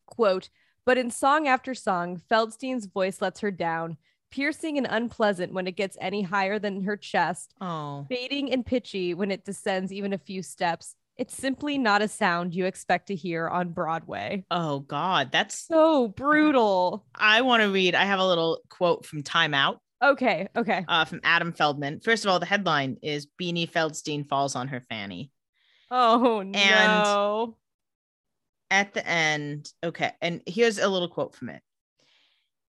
[0.06, 0.50] quote,
[0.86, 3.98] but in song after song, Feldstein's voice lets her down,
[4.32, 8.06] piercing and unpleasant when it gets any higher than her chest, Oh.
[8.10, 10.96] fading and pitchy when it descends even a few steps.
[11.18, 14.44] It's simply not a sound you expect to hear on Broadway.
[14.50, 15.32] Oh God.
[15.32, 17.06] That's So brutal.
[17.14, 17.94] I want to read.
[17.96, 20.84] I have a little quote from Time Out Okay, okay.
[20.88, 22.00] uh, from Adam Feldman.
[22.00, 25.32] First of all, the headline is Beanie Feldstein falls on her fanny.
[25.92, 27.58] Oh no.
[28.72, 31.62] At the end, okay, and here's a little quote from it.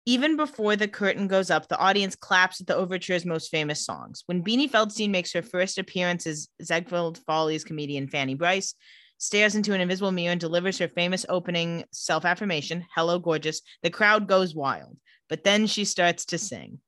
[0.06, 4.24] Even before the curtain goes up, the audience claps at the overture's most famous songs.
[4.26, 8.74] When Beanie Feldstein makes her first appearance as Ziegfeld Follies comedian Fanny Brice,
[9.20, 13.92] stares into an invisible mirror and delivers her famous opening self affirmation, Hello, gorgeous, the
[13.92, 14.98] crowd goes wild.
[15.30, 16.80] But then she starts to sing.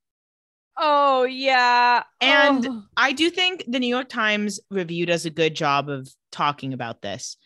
[0.75, 2.01] Oh yeah.
[2.19, 2.83] And Oh.
[2.97, 7.03] I do think the New York Times review does a good job of talking about
[7.03, 7.37] this.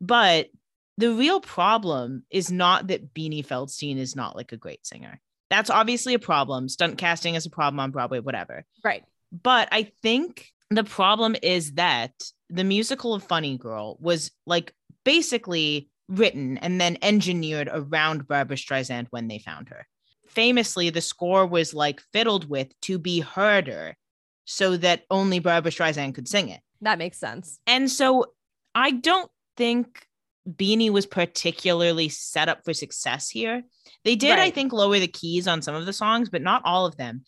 [0.00, 0.48] But
[0.98, 5.20] the real problem is not that Beanie Feldstein is not like a great singer.
[5.50, 6.68] That's obviously a problem.
[6.68, 8.64] Stunt casting is a problem on Broadway, whatever.
[8.84, 9.04] right.
[9.42, 12.12] But I think the problem is that
[12.50, 14.74] the musical of Funny Girl was like
[15.04, 19.86] basically written and then engineered around Barbra Streisand when they found her.
[20.28, 23.96] Famously, the score was like fiddled with to be harder
[24.44, 26.60] so that only Barbra Streisand could sing it.
[26.80, 27.58] That makes sense.
[27.66, 28.32] And so
[28.74, 30.06] I don't think
[30.48, 33.62] Beanie was particularly set up for success here.
[34.04, 36.86] They did, I think, lower the keys on some of the songs, but not all
[36.86, 37.24] of them.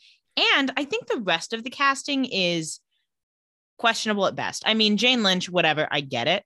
[0.57, 2.81] And I think the rest of the casting is
[3.79, 4.65] questionable at best.
[4.67, 6.45] I mean, Jane Lynch, whatever, I get it.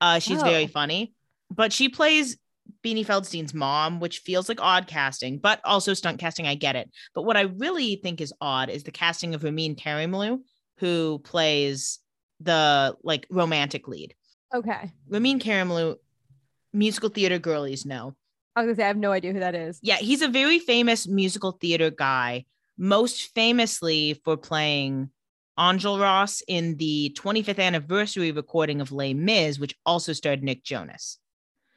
[0.00, 0.68] Uh, she's very Oh.
[0.68, 1.12] funny,
[1.50, 2.36] but she plays
[2.84, 6.46] Beanie Feldstein's mom, which feels like odd casting, but also stunt casting.
[6.46, 6.90] I get it.
[7.14, 10.40] But what I really think is odd is the casting of Ramin Karimloo,
[10.78, 11.98] who plays
[12.40, 14.14] the like romantic lead.
[14.54, 14.92] Okay.
[15.08, 15.96] Ramin Karimloo,
[16.72, 18.14] musical theater girlies know.
[18.56, 19.78] I was gonna say I have no idea who that is.
[19.82, 22.44] Yeah, he's a very famous musical theater guy,
[22.76, 25.10] most famously for playing
[25.58, 31.18] Enjolras in the 25th anniversary recording of Les Mis, which also starred Nick Jonas.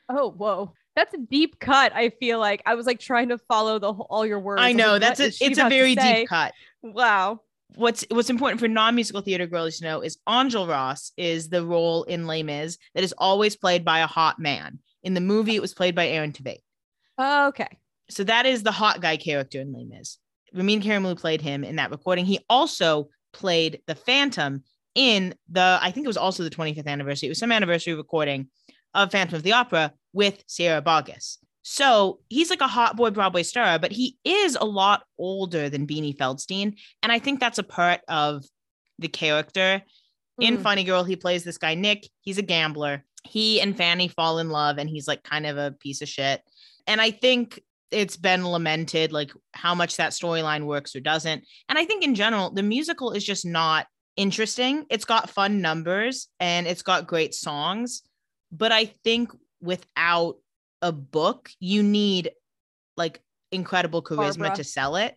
[0.10, 0.74] Oh, whoa.
[0.96, 1.94] That's a deep cut.
[1.96, 4.62] I feel like I was like trying to follow the whole, all your words.
[4.62, 6.54] I know like, that's a it's a very deep cut.
[6.84, 7.42] Wow.
[7.76, 12.28] What's what's important for non-musical theater girls to know is Enjolras is the role in
[12.28, 14.80] Les Mis that is always played by a hot man.
[15.04, 16.60] In the movie, it was played by Aaron Tveit.
[17.18, 17.78] Oh, okay.
[18.10, 20.18] So that is the hot guy character in Les Mis.
[20.54, 22.26] Ramin Karimloo played him in that recording.
[22.26, 24.64] He also played the Phantom
[24.96, 27.28] in the, I think it was also the 25th anniversary.
[27.28, 28.50] It was some anniversary recording
[28.94, 31.38] of Phantom of the Opera with Sierra Boggess.
[31.64, 35.88] So he's like a hot boy Broadway star, but he is a lot older than
[35.88, 36.76] Beanie Feldstein.
[37.04, 38.44] And I think that's a part of
[39.00, 39.82] the character
[40.40, 40.64] In Mm.
[40.64, 42.08] Funny Girl, he plays this guy, Nick.
[42.22, 43.04] He's a gambler.
[43.24, 46.42] He and Fanny fall in love, and he's like kind of a piece of shit.
[46.88, 51.44] And I think it's been lamented, like how much that storyline works or doesn't.
[51.70, 54.86] And I think in general, the musical is just not interesting.
[54.90, 58.02] It's got fun numbers and it's got great songs.
[58.52, 60.38] But I think without
[60.82, 62.32] a book, you need
[62.98, 64.56] like incredible charisma Barbra.
[64.58, 65.16] to sell it.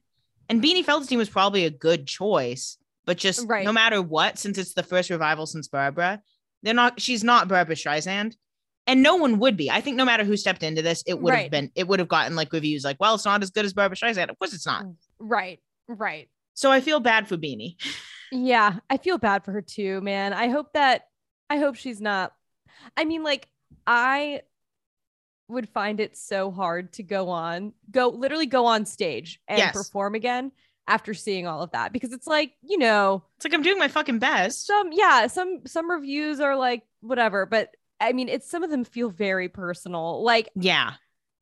[0.48, 3.64] And Beanie Feldstein was probably a good choice, but just Right.
[3.64, 6.20] no matter what, since it's the first revival since Barbra,
[6.62, 7.00] they're not.
[7.00, 8.34] She's not Barbra Streisand,
[8.86, 9.70] and no one would be.
[9.70, 11.50] I think no matter who stepped into this, it would have Right.
[11.50, 11.70] been.
[11.74, 14.28] It would have gotten like reviews like, "Well, it's not as good as Barbra Streisand."
[14.30, 14.84] Of course, it's not.
[14.84, 15.60] Mm, right.
[15.88, 16.28] Right.
[16.54, 17.76] So I feel bad for Beanie.
[18.32, 20.32] Yeah, I feel bad for her too, man.
[20.32, 21.02] I hope that
[21.48, 22.32] I hope she's not.
[22.96, 23.46] I mean, like
[23.86, 24.40] I
[25.48, 29.72] would find it so hard to go on, go literally go on stage and Yes.
[29.76, 30.52] perform again
[30.86, 33.88] after seeing all of that because it's like, you know, It's like I'm doing my
[33.88, 34.66] fucking best.
[34.66, 38.84] some yeah, some some reviews are like whatever, but I mean, it's some of them
[38.84, 40.22] feel very personal.
[40.24, 40.94] Like, Yeah.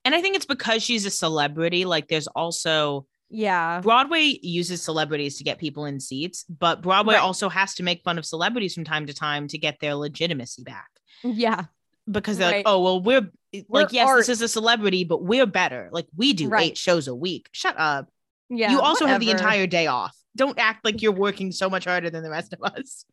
[0.05, 1.85] And I think it's because she's a celebrity.
[1.85, 3.81] Like, there's also yeah.
[3.81, 7.23] Broadway uses celebrities to get people in seats, but Broadway Right.
[7.23, 10.65] also has to make fun of celebrities from time to time to get their legitimacy
[10.65, 10.89] back.
[11.25, 11.65] Yeah.
[12.11, 12.57] Because they're Right.
[12.59, 13.31] like, oh, well, we're,
[13.69, 14.19] We're like, yes, art.
[14.19, 15.89] this is a celebrity, but we're better.
[15.93, 16.71] Like, we do Right.
[16.71, 17.49] eight shows a week.
[17.53, 18.09] Shut up.
[18.51, 18.71] Yeah.
[18.73, 20.15] you also have the entire day off.
[20.37, 23.05] Don't act like you're working so much harder than the rest of us.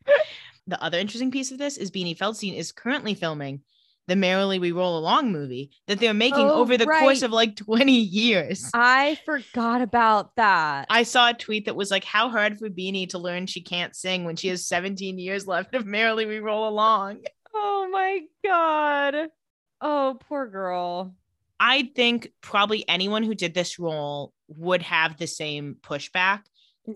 [0.66, 3.60] the other interesting piece of this is Beanie Feldstein is currently filming
[4.08, 7.54] the Merrily We Roll Along movie that they're making Oh, over the course of like
[7.56, 8.68] 20 years.
[8.74, 10.86] I forgot about that.
[10.90, 13.94] I saw a tweet that was like, How hard for Beanie to learn she can't
[13.94, 17.18] sing when she has 17 years left of Merrily We Roll Along.
[17.54, 19.28] Oh my god.
[19.80, 21.14] Oh, poor girl.
[21.58, 26.42] I think probably anyone who did this role would have the same pushback.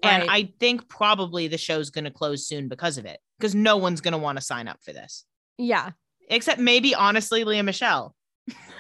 [0.03, 3.77] And I think probably the show's going to close soon because of it, because no
[3.77, 5.25] one's going to want to sign up for this,
[5.57, 5.91] yeah.
[6.29, 8.15] except maybe, honestly, Lea Michele.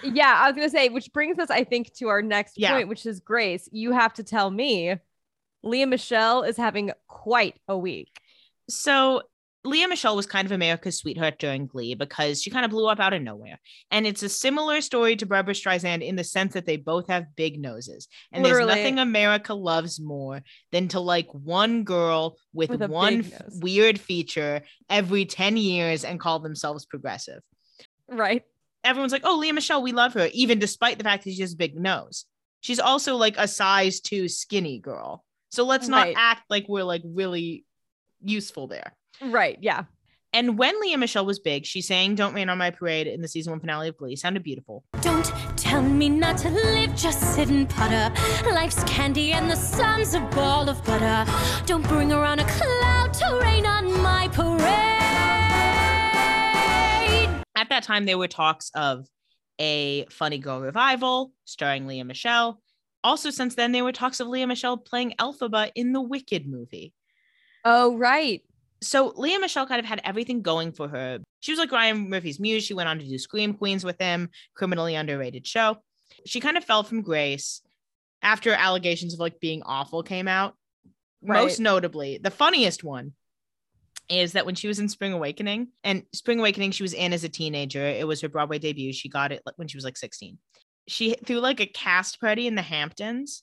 [0.02, 2.72] Yeah, I was gonna say, which brings us, I think, to our next Yeah.
[2.72, 3.68] point, which is Grace.
[3.72, 4.96] You have to tell me,
[5.62, 8.20] Lea Michele is having quite a week.
[8.68, 9.22] So
[9.66, 13.00] Lea Michele was kind of America's sweetheart during Glee because she kind of blew up
[13.00, 13.58] out of nowhere.
[13.90, 17.34] And it's a similar story to Barbra Streisand in the sense that they both have
[17.34, 18.06] big noses.
[18.30, 18.66] And Literally.
[18.66, 23.98] there's nothing America loves more than to like one girl with, With one f- weird
[23.98, 27.40] feature every 10 years and call themselves progressive.
[28.06, 28.42] Right.
[28.84, 31.54] Everyone's like, oh, Lea Michele, we love her, even despite the fact that she has
[31.54, 32.26] a big nose.
[32.60, 35.24] She's also like a size two skinny girl.
[35.50, 36.16] So let's not Right.
[36.18, 37.64] act like we're like really
[38.22, 38.94] useful there.
[39.22, 39.58] Right.
[39.60, 39.84] Yeah.
[40.32, 43.28] And when Lea Michele was big, she sang Don't Rain on My Parade in the
[43.28, 44.16] season one finale of Glee.
[44.16, 44.84] Sounded beautiful.
[45.00, 48.12] Don't tell me not to live, just sit and putter.
[48.50, 51.30] Life's candy and the sun's a ball of butter.
[51.66, 54.64] Don't bring around a cloud to rain on my parade.
[57.56, 59.06] At that time, there were talks of
[59.60, 62.60] a Funny Girl revival starring Lea Michele.
[63.04, 66.92] Also, since then, there were talks of Lea Michele playing Elphaba in the Wicked movie.
[67.64, 68.42] Oh, right.
[68.84, 71.18] So Lea Michele kind of had everything going for her.
[71.40, 72.64] She was like Ryan Murphy's muse.
[72.64, 75.78] She went on to do Scream Queens with him, criminally underrated show.
[76.26, 77.62] She kind of fell from grace
[78.22, 80.54] after allegations of like being awful came out.
[81.22, 83.12] Most notably, the funniest one
[84.10, 87.24] is that when she was in Spring Awakening, and Spring Awakening, she was in as
[87.24, 87.84] a teenager.
[87.84, 88.92] It was her Broadway debut.
[88.92, 90.36] She got it when she was like 16.
[90.86, 93.42] She threw like a cast party in the Hamptons,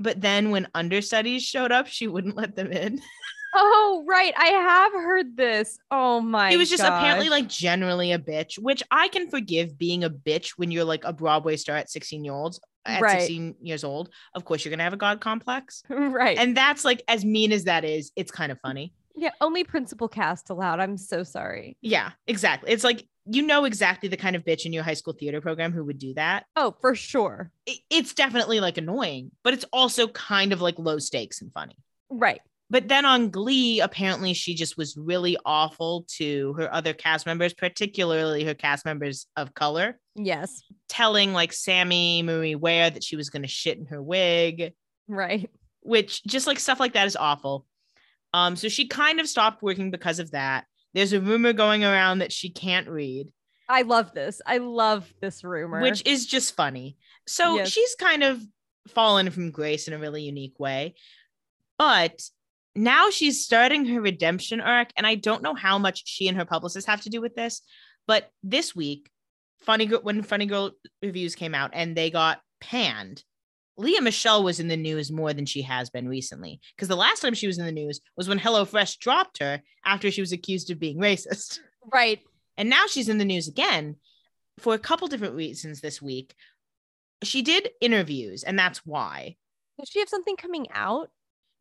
[0.00, 3.00] but then when understudies showed up, she wouldn't let them in.
[3.52, 4.32] Oh, right.
[4.36, 5.76] I have heard this.
[5.90, 6.52] Oh my.
[6.52, 10.50] He was just apparently like generally a bitch, which I can forgive being a bitch
[10.50, 13.22] when you're like a Broadway star at 16 year olds at Right.
[13.22, 14.10] 16 years old.
[14.36, 15.82] Of course, you're gonna have a god complex.
[15.88, 16.38] right.
[16.38, 18.94] And that's like as mean as that is, it's kind of funny.
[19.16, 20.78] yeah, only principal cast allowed.
[20.78, 21.76] I'm so sorry.
[21.80, 22.70] Yeah, exactly.
[22.70, 25.72] It's like you know exactly the kind of bitch in your high school theater program
[25.72, 26.46] who would do that.
[26.56, 27.50] Oh, for sure.
[27.66, 31.76] It- it's definitely like annoying, but it's also kind of like low stakes and funny.
[32.08, 32.40] Right.
[32.72, 37.52] But then on Glee, apparently she just was really awful to her other cast members,
[37.52, 39.98] particularly her cast members of color.
[40.16, 40.62] Yes.
[40.88, 44.72] telling like Sammy Marie Ware that she was going to shit in her wig,
[45.08, 45.48] Right.
[45.80, 47.64] which just like stuff like that is awful.
[48.34, 50.64] Um, so she kind of stopped working because of that.
[50.94, 53.28] There's a rumor going around that she can't read,
[53.68, 54.40] I love this.
[54.44, 55.80] I love this rumor.
[55.80, 56.96] which is just funny.
[57.28, 57.68] So Yes.
[57.70, 58.42] she's kind of
[58.88, 60.94] fallen from grace in a really unique way.
[61.78, 62.20] But
[62.74, 64.88] now she's starting her redemption arc.
[64.96, 67.62] And I don't know how much she and her publicist have to do with this.
[68.08, 69.08] But this week,
[69.60, 73.22] Funny Girl, when Funny Girl reviews came out and they got panned,
[73.80, 76.60] Lea Michele was in the news more than she has been recently.
[76.76, 80.10] Because the last time she was in the news was when HelloFresh dropped her after
[80.10, 81.58] she was accused of being racist.
[81.90, 82.20] Right.
[82.58, 83.96] And now she's in the news again
[84.58, 86.34] for a couple different reasons this week.
[87.22, 89.36] She did interviews, and that's why.
[89.78, 91.08] Does she have something coming out?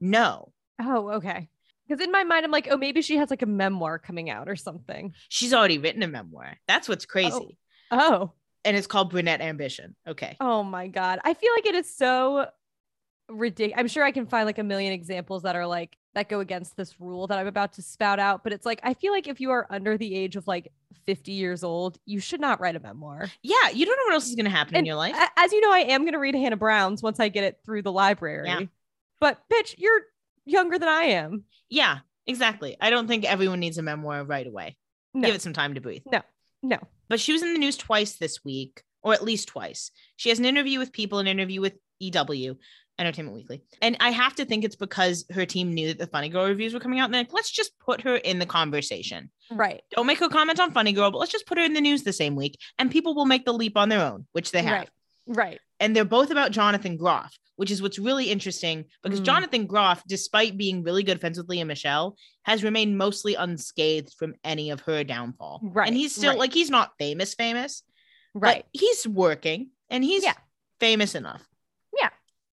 [0.01, 0.51] No,
[0.81, 1.49] Oh, okay.
[1.87, 4.47] Because in my mind, I'm like, oh, maybe she has like a memoir coming out
[4.47, 5.13] or something.
[5.27, 6.57] she's already written a memoir.
[6.67, 7.57] That's what's crazy.
[7.91, 8.33] Oh, oh.
[8.65, 9.95] And it's called Brunette Ambition.
[10.07, 10.35] Okay.
[10.39, 11.19] oh my God.
[11.23, 12.47] I feel like it is so
[13.29, 13.79] ridiculous.
[13.79, 16.75] I'm sure I can find like a million examples that are like, that go against
[16.75, 18.43] this rule that I'm about to spout out.
[18.43, 20.71] But it's like, I feel like if you are under the age of like
[21.05, 23.27] 50 years old, you should not write a memoir.
[23.43, 25.15] Yeah, you don't know what else is going to happen in your life.
[25.37, 27.83] As you know, I am going to read Hannah Brown's once I get it through
[27.83, 28.47] the library.
[28.47, 28.61] Yeah.
[29.19, 30.01] But bitch, you're
[30.45, 31.43] younger than I am.
[31.69, 32.75] yeah, exactly.
[32.81, 34.77] I don't think everyone needs a memoir right away.
[35.13, 35.27] No.
[35.27, 36.03] Give it some time to breathe.
[36.11, 36.21] No.
[37.07, 39.91] But she was in the news twice this week, or at least twice.
[40.17, 42.57] She has an interview with People, an interview with EW,
[42.99, 43.63] Entertainment Weekly.
[43.81, 46.73] And I have to think it's because her team knew that the Funny Girl reviews
[46.73, 47.05] were coming out.
[47.05, 49.31] And they're like, let's just put her in the conversation.
[49.49, 49.81] Right.
[49.91, 52.03] Don't make her comment on Funny Girl, but let's just put her in the news
[52.03, 52.59] the same week.
[52.77, 54.79] And people will make the leap on their own, which they have.
[54.79, 54.89] Right.
[55.27, 55.59] Right.
[55.79, 59.25] And they're both about Jonathan Groff, which is what's really interesting because Mm.
[59.25, 64.35] Jonathan Groff, despite being really good friends with Lea Michele, has remained mostly unscathed from
[64.43, 65.61] any of her downfall.
[65.63, 66.39] Right, And he's still right.
[66.39, 67.83] like he's not famous, famous,
[68.33, 68.65] Right.
[68.71, 70.35] but he's working and he's Yeah.
[70.79, 71.43] famous enough.
[71.97, 72.09] Yeah.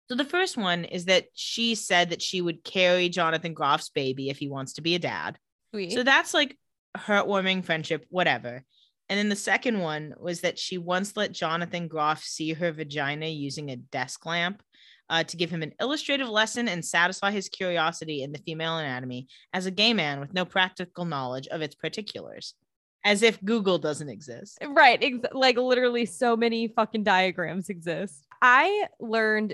[0.09, 4.30] So the first one is that she said that she would carry Jonathan Groff's baby
[4.30, 5.39] if he wants to be a dad.
[5.71, 5.93] Sweet.
[5.93, 6.57] So that's like
[6.95, 8.63] heartwarming friendship, whatever.
[9.10, 13.28] And then the second one was that she once let Jonathan Groff see her vagina
[13.28, 14.64] using a desk lamp
[15.10, 19.28] uh, to give him an illustrative lesson and satisfy his curiosity in the female anatomy
[19.53, 22.56] as a gay man with no practical knowledge of its particulars.
[23.03, 24.58] As if Google doesn't exist.
[24.66, 24.97] Right.
[24.99, 28.26] Ex- like literally so many fucking diagrams exist.
[28.41, 29.53] I learned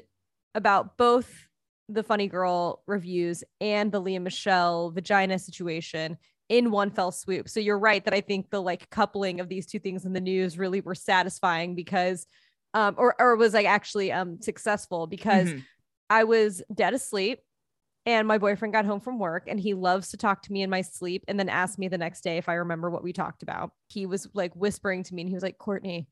[0.55, 1.29] about both
[1.89, 6.17] the funny girl reviews and the Lea Michele vagina situation
[6.51, 7.49] in one fell swoop.
[7.49, 10.21] So you're right that I think the like coupling of these two things in the
[10.21, 12.27] news really were satisfying because
[12.73, 15.63] um or or was like actually um successful because Mhm.
[16.09, 17.39] I was dead asleep
[18.05, 20.69] and my boyfriend got home from work and he loves to talk to me in
[20.69, 23.43] my sleep and then ask me the next day if I remember what we talked
[23.43, 23.71] about.
[23.87, 26.07] He was like whispering to me and he was like, Courtney,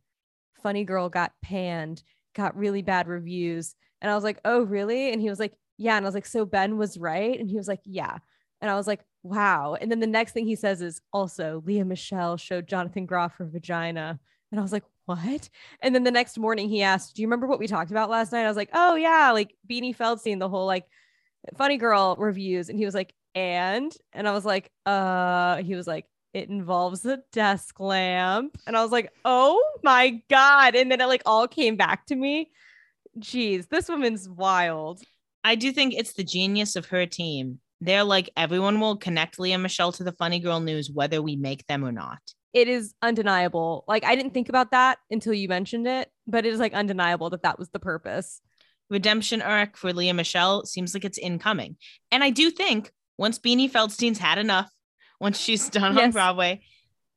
[0.61, 2.03] funny girl got panned,
[2.35, 3.75] got really bad reviews.
[4.01, 5.11] And I was like, oh, really?
[5.11, 5.97] And he was like, yeah.
[5.97, 7.39] And I was like, so Ben was right.
[7.39, 8.17] And he was like, yeah.
[8.61, 9.75] And I was like, wow.
[9.79, 13.45] And then the next thing he says is also Lea Michele showed Jonathan Groff her
[13.45, 14.19] vagina.
[14.51, 15.49] And I was like, what?
[15.81, 18.31] And then the next morning he asked, do you remember what we talked about last
[18.31, 18.45] night?
[18.45, 20.85] I was like, oh, yeah, like Beanie Feldstein, the whole like
[21.57, 22.69] funny girl reviews.
[22.69, 23.95] And he was like, and?
[24.13, 28.57] And I was like, uh, he was like, it involves a desk lamp.
[28.67, 30.75] And I was like, oh my God.
[30.75, 32.51] And then it like all came back to me.
[33.19, 35.01] Jeez, this woman's wild.
[35.43, 37.59] I do think it's the genius of her team.
[37.81, 41.65] They're like, everyone will connect Lea Michele to the Funny Girl news, whether we make
[41.67, 42.19] them or not.
[42.51, 43.85] It is undeniable.
[43.87, 47.29] Like, I didn't think about that until you mentioned it, but it is like undeniable
[47.29, 48.41] that that was the purpose.
[48.89, 51.77] redemption arc for Lea Michele seems like it's incoming.
[52.11, 54.69] And I do think once Beanie Feldstein's had enough,
[55.19, 56.61] once she's done on Broadway,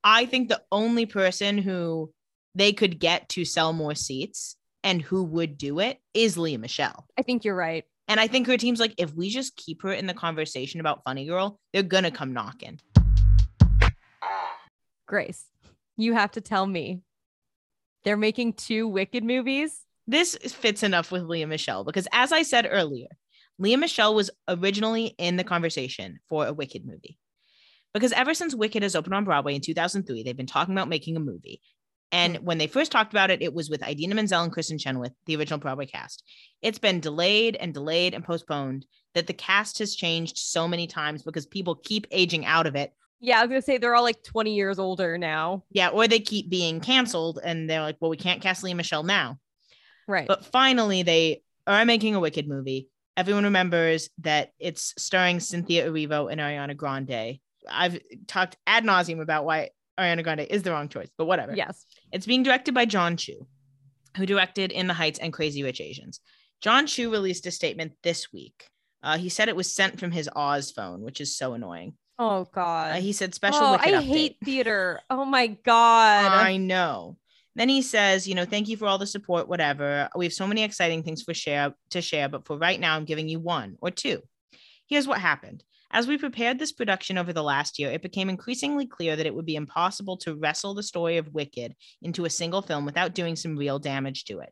[0.04, 2.12] I think the only person who
[2.54, 7.06] they could get to sell more seats and who would do it is Lea Michele.
[7.16, 7.84] I think you're right.
[8.12, 11.02] And I think her team's like, if we just keep her in the conversation about
[11.02, 12.78] Funny Girl, they're gonna come knocking.
[15.06, 15.46] Grace,
[15.96, 17.00] you have to tell me
[18.04, 19.80] they're making two Wicked movies.
[20.06, 23.08] This fits enough with Lea Michele because, as I said earlier,
[23.58, 27.16] Lea Michele was originally in the conversation for a Wicked movie.
[27.94, 31.16] Because ever since Wicked has opened on Broadway in 2003, they've been talking about making
[31.16, 31.62] a movie.
[32.12, 32.44] And hmm.
[32.44, 35.36] when they first talked about it, it was with Idina Menzel and Kristin Chenoweth, the
[35.36, 36.22] original Broadway cast.
[36.60, 41.22] It's been delayed and delayed and postponed that the cast has changed so many times
[41.22, 42.92] because people keep aging out of it.
[43.20, 45.64] Yeah, I was gonna say they're all like 20 years older now.
[45.70, 49.04] Yeah, or they keep being canceled and they're like, well, we can't cast Lea Michele
[49.04, 49.38] now.
[50.08, 50.26] Right.
[50.26, 52.88] But finally, they are making a Wicked movie.
[53.16, 57.38] Everyone remembers that it's starring Cynthia Erivo and Ariana Grande.
[57.70, 61.55] I've talked ad nauseum about why Ariana Grande is the wrong choice, but whatever.
[61.55, 61.86] yes.
[62.12, 63.47] It's being directed by Jon Chu,
[64.16, 66.20] who directed In the Heights and Crazy Rich Asians.
[66.61, 68.68] Jon Chu released a statement this week.
[69.03, 71.95] Uh, he said it was sent from his Oz phone, which is so annoying.
[72.18, 72.93] Oh God.
[72.93, 74.03] Uh, he said special oh, I update.
[74.03, 75.01] hate theater.
[75.11, 76.32] Oh my God.
[76.32, 77.16] I know.
[77.55, 80.09] Then he says, you know, thank you for all the support, whatever.
[80.16, 83.05] We have so many exciting things for share to share, but for right now, I'm
[83.05, 84.22] giving you one or two.
[84.86, 85.62] Here's what happened.
[85.95, 89.34] As we prepared this production over the last year, it became increasingly clear that it
[89.34, 93.36] would be impossible to wrestle the story of Wicked into a single film without doing
[93.36, 94.49] some real damage to it.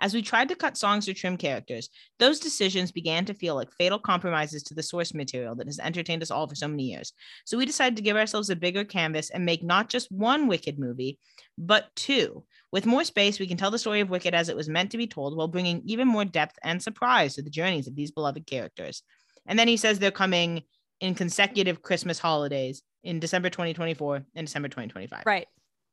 [0.00, 3.70] As we tried to cut songs or trim characters, those decisions began to feel like
[3.78, 7.12] fatal compromises to the source material that has entertained us all for so many years.
[7.44, 10.80] So we decided to give ourselves a bigger canvas and make not just one Wicked
[10.80, 11.20] movie,
[11.56, 12.44] but two.
[12.72, 14.98] With more space, we can tell the story of Wicked as it was meant to
[14.98, 18.46] be told while bringing even more depth and surprise to the journeys of these beloved
[18.46, 19.04] characters.
[19.46, 20.64] And then he says they're coming
[21.00, 25.22] in consecutive Christmas holidays in December 2024 and December 2025.
[25.26, 25.46] Right.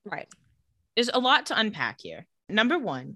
[0.05, 0.28] Right.
[0.95, 2.26] There's a lot to unpack here.
[2.49, 3.16] Number one,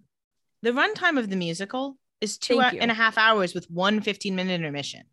[0.62, 2.82] the runtime of the musical is two Thank hou- you.
[2.82, 5.04] and a half hours with one 15 minute intermission.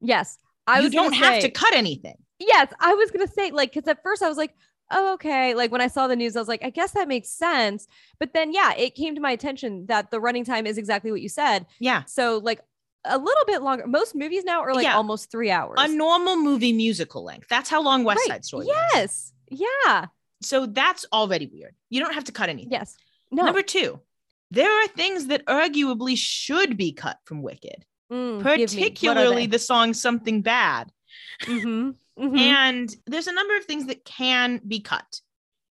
[0.00, 0.36] Yes.
[0.66, 2.16] I you was don't have say- to cut anything.
[2.38, 4.54] Yes, I was gonna say like because at first I was like,
[4.90, 5.54] oh okay.
[5.54, 7.86] Like when I saw the news, I was like, I guess that makes sense.
[8.18, 11.20] But then yeah, it came to my attention that the running time is exactly what
[11.20, 11.66] you said.
[11.80, 12.04] Yeah.
[12.06, 12.60] So like
[13.04, 13.86] a little bit longer.
[13.86, 14.96] Most movies now are like Yeah.
[14.96, 15.76] almost three hours.
[15.78, 17.48] A normal movie musical length.
[17.48, 18.36] That's how long West Right.
[18.36, 18.72] Side Story is.
[18.94, 19.32] Yes.
[19.50, 20.06] Yeah.
[20.42, 21.74] So that's already weird.
[21.88, 22.72] You don't have to cut anything.
[22.72, 22.96] Yes.
[23.30, 23.44] No.
[23.44, 24.00] Number two,
[24.50, 28.42] there are things that arguably should be cut from Wicked, Mm, give me.
[28.42, 30.90] What are particularly the song Something Bad.
[31.42, 32.38] Mhm, mhm.
[32.38, 35.20] And there's a number of things that can be cut.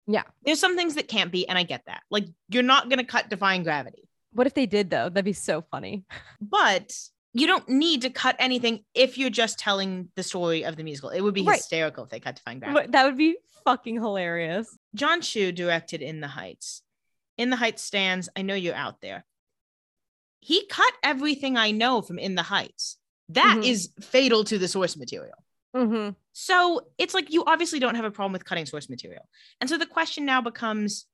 [0.06, 0.24] Yeah.
[0.44, 2.04] There's some things that can't be, and I get that.
[2.10, 5.10] Like, you're not going to cut Defying Gravity, what if they did though?
[5.10, 6.06] That'd be so funny.
[6.40, 6.94] but
[7.40, 11.10] you don't need to cut anything if you're just telling the story of the musical.
[11.10, 11.58] It would be Right.
[11.58, 12.88] hysterical if they cut Defying Gravity.
[12.92, 14.76] That would be fucking hilarious.
[14.96, 16.82] Jon Chu directed In the Heights.
[17.38, 19.26] In the Heights stands, I know you're out there.
[20.40, 22.98] He cut everything I know from In the Heights.
[23.30, 23.66] That Mhm.
[23.68, 25.36] is fatal to the source material.
[25.76, 29.28] hmm So it's like you obviously don't have a problem with cutting source material.
[29.60, 31.06] And so the question now becomes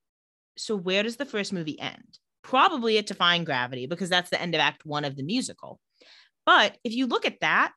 [0.55, 2.19] so where does the first movie end?
[2.43, 5.80] Probably at Defying Gravity, because that's the end of Act One of the musical.
[6.45, 7.71] But if you look at that,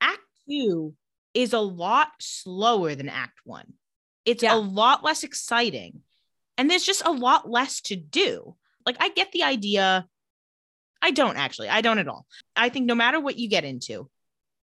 [0.00, 0.94] Act Two
[1.34, 3.74] is a lot slower than Act One.
[4.24, 4.54] It's Yeah.
[4.54, 6.02] a lot less exciting.
[6.58, 8.56] And there's just a lot less to do.
[8.86, 10.08] Like, I get the idea.
[11.02, 11.68] I don't actually.
[11.68, 12.26] I don't at all.
[12.56, 14.08] I think no matter what you get into,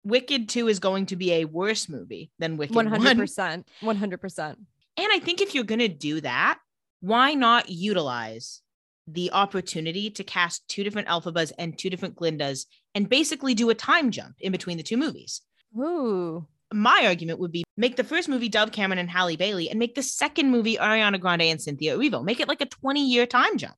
[0.04, 2.86] Wicked 2 is going to be a worse movie than Wicked 1.
[2.90, 3.68] One hundred percent.
[3.82, 4.60] One hundred percent.
[4.98, 6.60] And I think if you're going to do that,
[7.02, 8.62] why not utilize
[9.08, 12.66] the opportunity to cast two different Elphabas and two different Glindas
[12.96, 15.42] and basically do a time jump in between the two movies?
[15.78, 16.46] Ooh.
[16.74, 19.96] My argument would be make the first movie Dove Cameron and Halle Bailey and make
[19.96, 22.24] the second movie Ariana Grande and Cynthia Erivo.
[22.24, 23.76] Make it like a 20 year time jump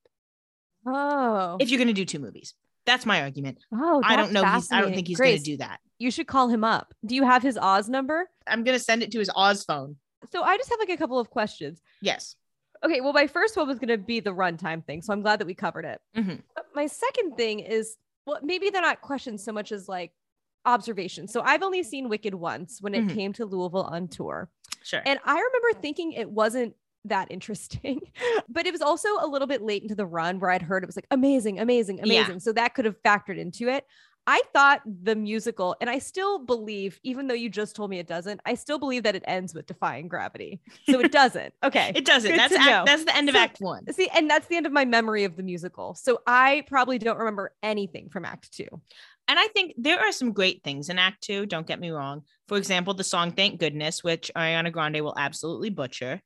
[0.85, 1.57] Oh.
[1.59, 2.53] if you're going to do two movies.
[2.85, 3.59] That's my argument.
[3.73, 4.43] oh, I don't know.
[4.43, 5.79] He's, I don't think he's going to do that.
[5.99, 6.93] You should call him up.
[7.05, 8.29] Do you have his Oz number?
[8.45, 9.95] I'm going to send it to his Oz phone.
[10.31, 11.81] So I just have like a couple of questions.
[12.01, 12.35] Yes.
[12.83, 15.39] Okay, well, my first one was going to be the runtime thing, so I'm glad
[15.39, 16.01] that we covered it.
[16.17, 16.41] Mhm.
[16.75, 17.95] My second thing is,
[18.25, 20.11] well, maybe they're not questions so much as like
[20.65, 21.31] observations.
[21.33, 23.13] So I've only seen Wicked once when it Mhm.
[23.13, 24.49] came to Louisville on tour,
[24.81, 25.01] Sure.
[25.05, 27.99] and I remember thinking it wasn't that interesting,
[28.47, 30.85] but it was also a little bit late into the run where I'd heard it
[30.87, 32.03] was like amazing, amazing, Yeah.
[32.05, 32.39] amazing.
[32.39, 33.85] So that could have factored into it.
[34.25, 38.07] I thought the musical, and I still believe, even though you just told me it
[38.07, 40.61] doesn't, I still believe that it ends with defying gravity.
[40.89, 41.53] So it doesn't.
[41.63, 41.91] Okay.
[41.93, 42.31] it doesn't.
[42.31, 43.91] Good That's act, that's the end of So- Act One.
[43.91, 45.93] See, and that's the end of my memory of the musical.
[45.95, 48.67] So I probably don't remember anything from Act Two.
[49.27, 51.45] And I think there are some great things in Act Two.
[51.45, 52.23] Don't get me wrong.
[52.47, 56.21] For example, the song "Thank Goodness," which Ariana Grande will absolutely butcher.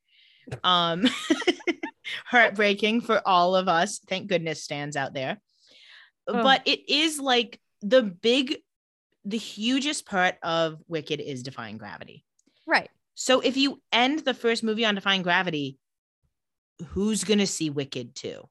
[0.63, 1.07] Um,
[2.25, 3.99] heartbreaking for all of us.
[4.07, 5.39] Thank goodness stands out there.
[6.27, 6.43] Oh.
[6.43, 8.57] But it is like the big,
[9.25, 12.23] the hugest part of Wicked is defying gravity.
[12.65, 12.89] Right.
[13.15, 15.77] So if you end the first movie on defying gravity,
[16.89, 18.47] who's gonna see Wicked two?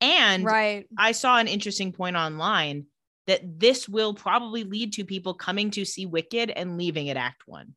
[0.00, 0.86] And right.
[0.96, 2.86] I saw an interesting point online
[3.26, 7.42] that this will probably lead to people coming to see Wicked and leaving at Act
[7.46, 7.74] One,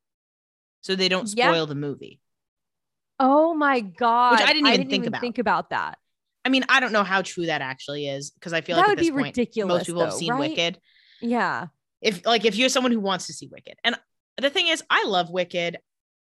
[0.82, 1.50] so they don't Yeah.
[1.50, 2.22] spoil the movie.
[3.20, 4.32] Oh my god.
[4.32, 5.22] Which I didn't even think about.
[5.22, 6.00] Think about that.
[6.44, 8.90] I mean, I don't know how true that actually is because I feel that like
[8.90, 9.80] would at this be point ridiculous.
[9.80, 10.50] most people have seen right?
[10.50, 10.80] Wicked.
[11.22, 11.68] Yeah.
[12.02, 13.96] If like if you're someone who wants to see Wicked, and
[14.38, 15.78] the thing is, I love Wicked.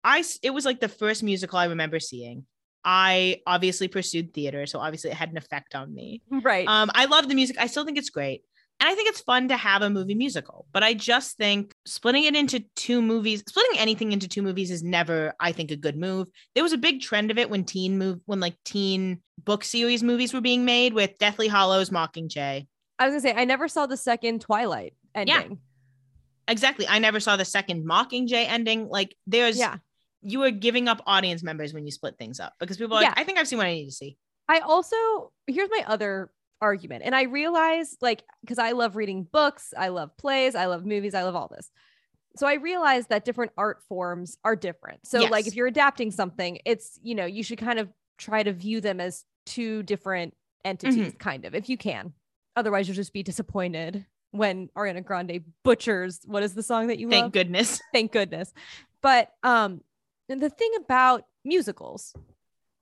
[0.03, 2.45] I it was like the first musical I remember seeing.
[2.83, 6.21] I obviously pursued theater, so obviously it had an effect on me.
[6.31, 6.67] Right.
[6.67, 7.57] Um, I love the music.
[7.59, 8.43] I still think it's great.
[8.79, 12.25] And I think it's fun to have a movie musical, but I just think splitting
[12.25, 15.97] it into two movies, splitting anything into two movies is never, I think, a good
[15.97, 16.27] move.
[16.53, 20.03] There was a big trend of it when teen move, when like teen book series
[20.03, 22.67] movies were being made with Deathly Hallows, Mockingjay.
[22.99, 25.35] I was gonna say I never saw the second Twilight ending.
[25.35, 25.55] Yeah,
[26.49, 26.87] Exactly.
[26.87, 28.87] I never saw the second Mockingjay ending.
[28.87, 29.77] Like, there's, Yeah.
[30.21, 33.09] you are giving up audience members when you split things up because people are like,
[33.09, 33.21] Yeah.
[33.21, 34.17] I think I've seen what I need to see.
[34.47, 34.95] I also
[35.47, 36.31] here's my other
[36.61, 40.85] argument, and I realize like because I love reading books, I love plays, I love
[40.85, 41.71] movies, I love all this.
[42.35, 45.05] So I realize that different art forms are different.
[45.07, 48.53] So like if you're adapting something, it's you know you should kind of try to
[48.53, 50.35] view them as two different
[50.65, 51.17] entities, Mm-hmm.
[51.17, 52.13] kind of, if you can.
[52.55, 57.09] Otherwise, you'll just be disappointed when Ariana Grande butchers what is the song that you
[57.09, 57.31] Thank love?
[57.31, 57.81] goodness.
[57.93, 58.51] Thank goodness.
[59.01, 59.81] But um,
[60.27, 62.13] and the thing about musicals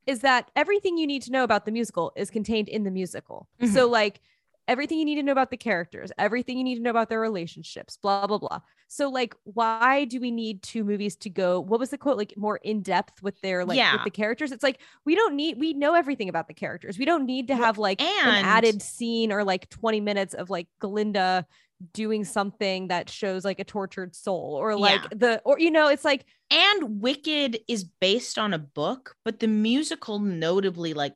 [0.08, 3.47] is that everything you need to know about the musical is contained in the musical.
[3.62, 3.91] So mm-hmm.
[3.91, 4.22] like
[4.68, 7.20] everything you need to know about the characters, everything you need to know about their
[7.20, 8.60] relationships, blah blah blah.
[8.88, 12.34] So like why do we need two movies to go what was the quote like
[12.38, 13.93] more in depth with their like Yeah.
[13.93, 14.51] with the characters?
[14.51, 16.97] It's like we don't need we know everything about the characters.
[16.97, 20.68] We don't need to have like an added scene or like 20 minutes of like
[20.80, 21.45] Glinda
[21.94, 25.08] doing something that shows like a tortured soul or like Yeah.
[25.12, 29.48] the or you know it's like And Wicked is based on a book, but the
[29.48, 31.14] musical notably like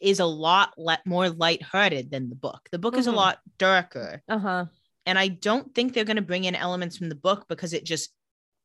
[0.00, 2.68] is a lot le- more lighthearted than the book.
[2.72, 3.16] The book is a Mhm.
[3.16, 4.22] lot darker.
[4.28, 4.66] uh-huh
[5.06, 7.84] And I don't think they're going to bring in elements from the book because it
[7.84, 8.10] just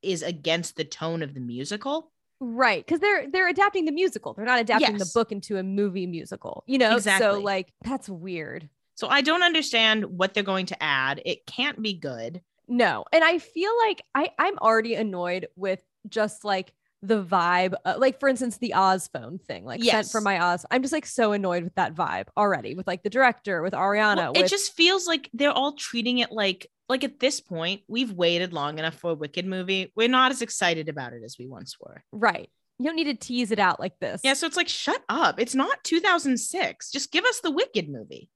[0.01, 2.11] is against the tone of the musical.
[2.39, 6.05] right because they're they're adapting the musical they're not adapting the book into a movie
[6.07, 7.25] musical you know Exactly.
[7.25, 8.67] so like that's weird
[9.03, 11.21] So I don't understand what they're going to add.
[11.25, 12.41] It can't be good.
[12.67, 17.95] no and i feel like i i'm already annoyed with just like the vibe uh,
[17.97, 20.11] like for instance the oz phone thing like sent Yes.
[20.13, 23.09] from my oz i'm just like so annoyed with that vibe already with like the
[23.09, 27.03] director with ariana Well, with it just feels like they're all treating it like like
[27.03, 29.91] at this point we've waited long enough for a Wicked movie.
[29.97, 32.01] We're not as excited about it as we once were.
[32.13, 32.49] right
[32.79, 35.39] you don't need to tease it out like this Yeah, so it's like shut up.
[35.39, 36.91] It's not 2006.
[36.91, 38.29] Just give us the Wicked movie.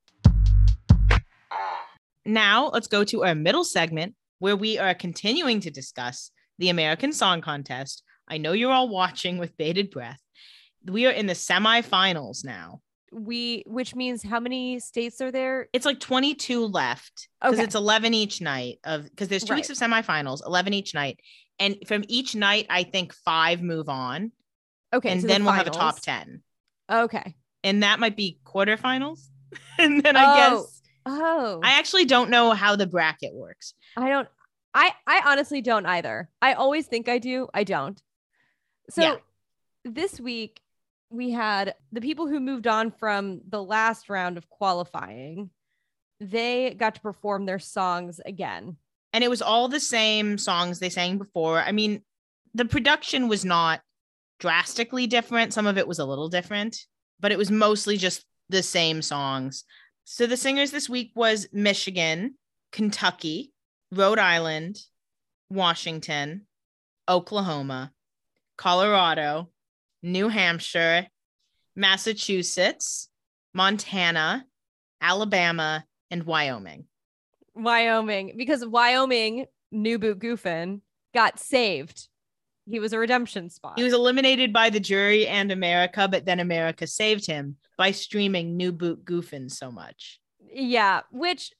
[2.26, 7.14] Now, let's go to our middle segment where we are continuing to discuss the American
[7.14, 8.04] Song Contest.
[8.28, 10.20] I know you're all watching with bated breath.
[10.86, 12.82] We are in the semifinals now.
[13.12, 17.64] we which means how many states are there It's like 22 left because Okay.
[17.64, 21.20] it's 11 each night of because there's two weeks of semifinals, 11 each night.
[21.60, 24.32] And from each night, I think five move on.
[24.94, 26.42] okay and so the then we'll have a top 10.
[26.92, 29.30] okay And that might be quarterfinals.
[29.80, 30.36] and then I Oh.
[30.36, 30.77] guess
[31.08, 33.74] oh I actually don't know how the bracket works.
[33.96, 34.28] I don't
[34.74, 36.30] I I honestly don't either.
[36.42, 37.48] I always think I do.
[37.54, 38.02] I don't.
[38.90, 39.16] So Yeah.
[39.86, 40.62] this week
[41.10, 45.50] we had the people who moved on from the last round of qualifying.
[46.20, 48.78] They got to perform their songs again.
[49.14, 51.62] And it was all the same songs they sang before.
[51.62, 52.02] I mean,
[52.54, 53.82] the production was not
[54.40, 55.54] drastically different.
[55.54, 56.78] Some of it was a little different,
[57.20, 59.64] but it was mostly just the same songs.
[60.10, 62.36] So the singers this week was Michigan,
[62.72, 63.52] Kentucky,
[63.92, 64.80] Rhode Island,
[65.50, 66.48] Washington,
[67.10, 67.92] Oklahoma,
[68.58, 69.50] Colorado,
[70.02, 71.08] New Hampshire,
[71.76, 73.10] Massachusetts,
[73.54, 74.46] Montana,
[75.02, 76.86] Alabama, and Wyoming.
[77.54, 80.80] Wyoming, because Wyoming, New Boot Goofin,
[81.14, 82.08] got saved.
[82.70, 83.74] He was a redemption spot.
[83.78, 88.58] He was eliminated by the jury and America, but then America saved him by streaming
[88.58, 90.20] New Boot Goofin so much.
[90.54, 91.52] yeah, which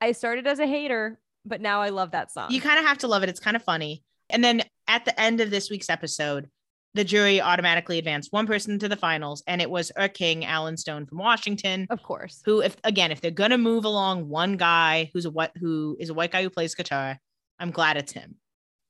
[0.00, 2.50] I started as a hater, but now I love that song.
[2.50, 3.28] You kind of have to love it.
[3.28, 4.02] It's kind of funny.
[4.30, 6.48] And then at the end of this week's episode,
[6.94, 10.76] the jury automatically advanced one person to the finals, and it was our king, Allen
[10.76, 12.40] Stone from Washington, of course.
[12.44, 16.08] who, if again, if they're gonna move along one guy who's a what who is
[16.08, 17.18] a white guy who plays guitar,
[17.58, 18.36] I'm glad it's him.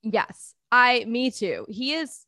[0.03, 1.67] Yes, I, me too.
[1.69, 2.27] He is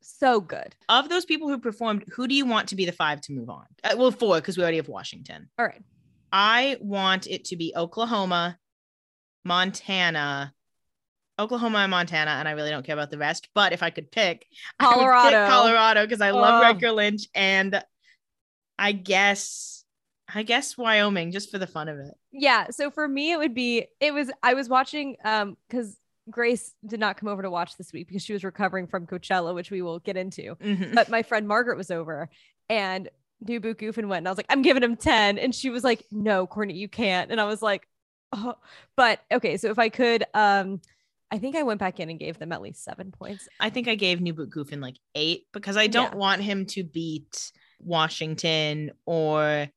[0.00, 0.76] so good.
[0.88, 3.48] Of those people who performed, who do you want to be the five to move
[3.48, 3.64] on?
[3.82, 5.48] Uh, well, four because we already have Washington.
[5.58, 5.82] All right.
[6.30, 8.58] I want it to be Oklahoma,
[9.44, 10.52] Montana,
[11.38, 13.48] Oklahoma and Montana, and I really don't care about the rest.
[13.54, 14.46] But if I could pick,
[14.80, 15.46] would pick Colorado.
[15.46, 16.62] Colorado, because I love Oh.
[16.62, 17.82] Riker Lynch, and
[18.78, 19.84] I guess,
[20.32, 22.14] I guess Wyoming, just for the fun of it.
[22.32, 22.66] Yeah.
[22.70, 25.96] So for me, it would be, it was, I was watching, um, because
[26.30, 29.54] Grace did not come over to watch this week because she was recovering from Coachella,
[29.54, 30.56] which we will get into.
[30.56, 30.94] Mhm.
[30.94, 32.28] But my friend Margaret was over
[32.68, 33.08] and
[33.40, 35.38] New Boot Goofin went, and I was like, I'm giving him 10.
[35.38, 37.30] And she was like, No, Courtney, you can't.
[37.30, 37.86] And I was like,
[38.32, 38.54] Oh,
[38.96, 39.56] but okay.
[39.56, 40.80] So if I could, um,
[41.30, 43.48] I think I went back in and gave them at least seven points.
[43.60, 46.18] I think I gave New Boot Goofin like eight because I don't Yeah.
[46.18, 49.68] want him to beat Washington or.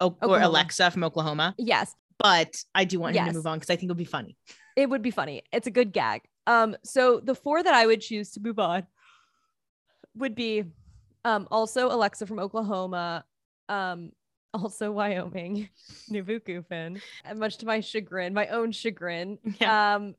[0.00, 0.46] Or Oklahoma.
[0.48, 3.84] Alexa from Oklahoma, Yes, but I do want him to move on because I think
[3.84, 4.36] it'll be funny.
[4.76, 5.42] It would be funny.
[5.52, 6.22] It's a good gag.
[6.46, 8.86] Um, so the four that I would choose to move on
[10.14, 10.64] would be
[11.24, 13.24] um also Alexa from Oklahoma,
[13.68, 14.12] um,
[14.52, 15.68] also Wyoming,
[16.08, 19.38] Boot Goofin, and much to my chagrin, my own chagrin.
[19.60, 19.94] Yeah.
[19.94, 20.14] Um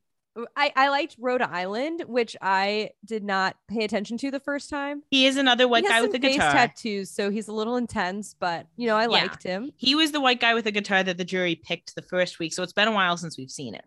[0.58, 5.04] I, I liked Rhode Island, which I did not pay attention to the first time.
[5.12, 6.52] He is another white guy with a guitar.
[6.52, 9.72] tattoos, so he's a little intense, but you know, I liked him.
[9.78, 12.54] He was the white guy with a guitar that the jury picked the first week.
[12.54, 13.86] So it's been a while since we've seen it.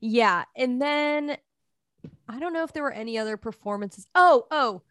[0.00, 0.44] Yeah.
[0.56, 1.36] And then
[2.28, 4.06] I don't know if there were any other performances.
[4.14, 4.82] Oh, oh,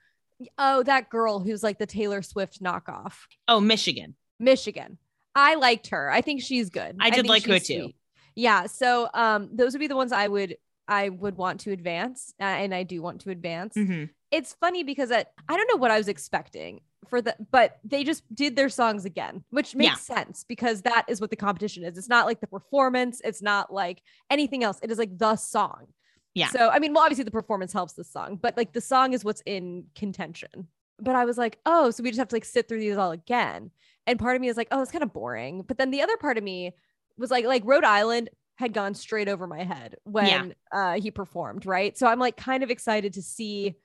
[0.57, 3.13] oh, that girl who's like the Taylor Swift knockoff.
[3.47, 4.15] Oh, Michigan.
[4.39, 4.97] Michigan.
[5.35, 6.11] I liked her.
[6.11, 6.97] I think she's good.
[6.99, 7.63] I did think like her too.
[7.83, 7.95] sweet.
[8.35, 8.65] Yeah.
[8.65, 12.43] So um, those would be the ones I would I would want to advance, uh,
[12.45, 13.75] and I do want to advance.
[13.75, 14.09] Mhm.
[14.31, 18.03] It's funny because I, I don't know what I was expecting for the, but they
[18.03, 21.97] just did their songs again, which makes sense because that is what the competition is.
[21.97, 23.21] It's not like the performance.
[23.23, 24.79] It's not like anything else.
[24.81, 25.87] It is like the song.
[26.33, 26.49] Yeah.
[26.49, 29.23] So I mean, well, obviously the performance helps the song, but like the song is
[29.25, 30.67] what's in contention.
[30.99, 33.11] But I was like, oh, so we just have to like sit through these all
[33.11, 33.71] again.
[34.05, 35.63] And part of me is like, oh, it's kind of boring.
[35.67, 36.73] But then the other part of me
[37.17, 41.65] was like, like Rhode Island had gone straight over my head when uh he performed,
[41.65, 41.97] right?
[41.97, 43.75] So I'm like kind of excited to see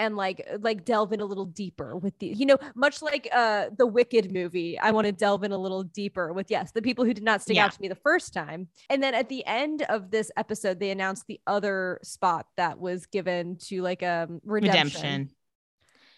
[0.00, 3.66] and like like delve in a little deeper with the you know much like uh
[3.76, 7.04] the wicked movie i want to delve in a little deeper with yes the people
[7.04, 7.66] who did not stick Yeah.
[7.66, 10.90] out to me the first time and then at the end of this episode they
[10.90, 15.30] announced the other spot that was given to like um redemption, Redemption.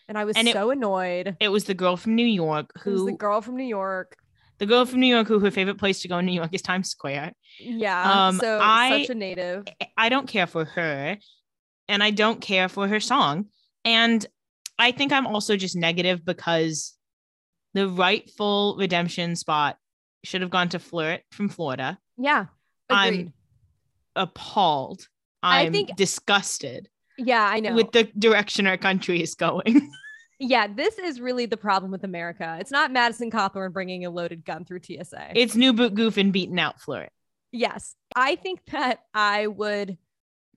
[0.08, 2.88] and i was And it- so annoyed It was the girl from New York it
[2.88, 4.16] was who the girl from new york
[4.58, 6.62] the girl from New York who her favorite place to go in New York is
[6.62, 7.32] Times Square.
[7.58, 9.64] yeah Um, so I- such a native
[9.96, 11.18] I don't care for her
[11.88, 13.46] and I don't care for her song.
[13.84, 14.24] And
[14.78, 16.94] I think I'm also just negative because
[17.74, 19.76] the rightful redemption spot
[20.24, 21.98] should have gone to Flirt from Florida.
[22.16, 22.46] yeah
[22.90, 23.32] I'm
[24.14, 25.08] Appalled.
[25.42, 29.90] I I'm think- disgusted yeah i know with the direction our country is going.
[30.40, 34.44] yeah this is really the problem with america it's not madison cawthorn bringing a loaded
[34.46, 37.10] gun through tsa it's new boot goof and beaten out Flirt.
[37.52, 37.94] Yes.
[38.16, 39.98] I think that I would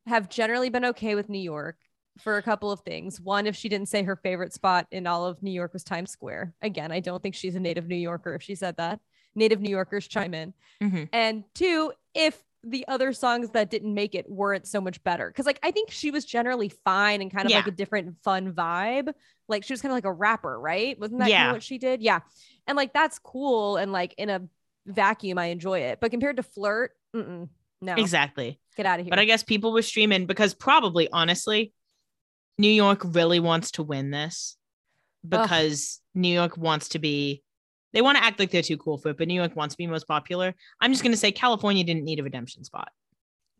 [0.07, 1.75] have generally been okay with New York
[2.17, 3.19] for a couple of things.
[3.19, 6.11] One, if she didn't say her favorite spot in all of New York was Times
[6.11, 6.53] Square.
[6.61, 8.99] Again, I don't think she's a native New Yorker if she said that.
[9.35, 10.53] Native New Yorkers chime in.
[10.81, 11.09] Mhm.
[11.11, 15.31] And two, if the other songs that didn't make it weren't so much better.
[15.31, 18.53] Cause like I think she was generally fine and kind of like a different fun
[18.53, 19.13] vibe.
[19.47, 20.99] Like she was kind of like a rapper, right?
[20.99, 22.01] Wasn't that kind of what she did?
[22.01, 22.21] Yeah.
[22.65, 23.75] And like that's cool.
[23.77, 24.41] And like in a
[24.87, 25.99] vacuum, I enjoy it.
[26.01, 27.49] But compared to flirt, mm-mm,
[27.81, 28.59] no, Exactly.
[28.75, 29.11] get out of here.
[29.11, 31.71] But I guess people were streaming because probably, honestly,
[32.57, 34.57] New York really wants to win this
[35.27, 37.43] because New York wants to be,
[37.93, 39.77] they want to act like they're too cool for it, but New York wants to
[39.77, 40.53] be most popular.
[40.79, 42.89] I'm just going to say California didn't need a redemption spot.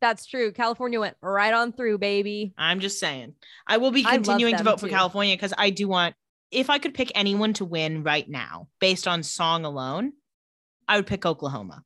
[0.02, 0.52] that's true.
[0.52, 2.54] California went right on through, baby.
[2.58, 3.34] I'm just saying.
[3.66, 4.88] I will be continuing to vote for.
[4.90, 6.16] California because I do want,
[6.52, 10.14] if I could pick anyone to win right now based on song alone,
[10.88, 11.84] I would pick Oklahoma.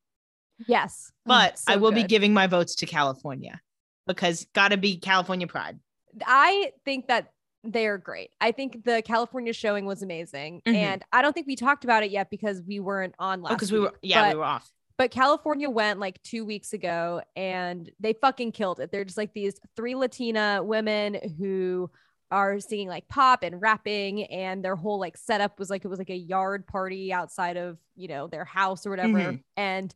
[0.67, 1.11] Yes.
[1.11, 3.61] Oh, But so I will be giving my votes to California
[4.05, 5.79] because got to be California pride.
[6.25, 7.31] I think that
[7.63, 8.31] they are great.
[8.39, 10.61] I think the California showing was amazing.
[10.65, 10.73] Mhm.
[10.75, 13.55] And I don't think we talked about it yet because we weren't on last Oh,
[13.55, 14.71] because we were, yeah, but, we were off.
[14.97, 18.91] but California went like two weeks ago and they fucking killed it.
[18.91, 21.89] They're just like these three Latina women who
[22.31, 25.97] are singing like pop and rapping and their whole like setup was like it was
[25.99, 29.43] like a yard party outside of you know their house or whatever Mhm.
[29.57, 29.95] and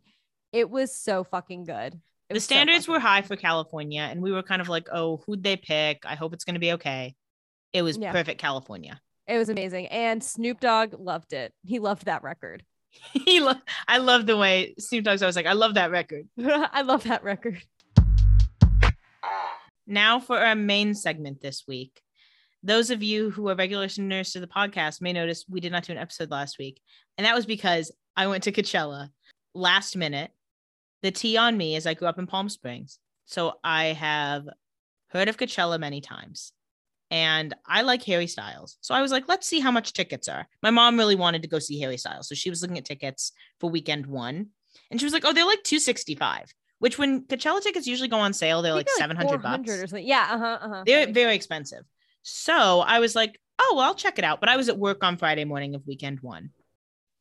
[0.52, 2.02] it was so fucking good
[2.34, 5.22] the was so standards were high for California, and we were kind of like, oh,
[5.26, 6.04] who'd they pick?
[6.06, 7.16] I hope it's going to be okay.
[7.74, 8.12] It was Yeah.
[8.12, 9.00] perfect California.
[9.28, 9.88] It was amazing.
[9.88, 11.54] And Snoop Dogg loved it.
[11.66, 12.64] He loved that record.
[13.14, 13.54] he lo-
[13.88, 16.28] I love the way Snoop Dogg's always like, I love that record.
[16.40, 17.62] I love that record.
[19.86, 22.02] Now for our main segment this week.
[22.66, 25.84] Those of you who are regular listeners to the podcast may notice we did not
[25.84, 26.80] do an episode last week.
[27.18, 29.10] And that was because I went to Coachella
[29.54, 30.32] last minute.
[31.04, 32.98] The tea on me is I grew up in Palm Springs.
[33.26, 34.48] So I have
[35.10, 36.54] heard of Coachella many times.
[37.12, 38.78] And I like Harry Styles.
[38.82, 40.48] So I was like, let's see how much tickets are.
[40.64, 42.28] My mom really wanted to go see Harry Styles.
[42.28, 44.48] So she was looking at tickets for weekend one.
[44.90, 48.34] And she was like, oh, they're like 265, which when Coachella tickets usually go on
[48.34, 49.70] sale, they're I like 700 bucks.
[49.70, 50.08] or something.
[50.08, 50.28] Yeah.
[50.32, 50.58] Uh huh.
[50.62, 50.84] Uh-huh.
[50.88, 51.84] They're very expensive.
[52.24, 54.40] So I was like, oh, well, I'll check it out.
[54.40, 56.50] But I was at work on Friday morning of weekend one.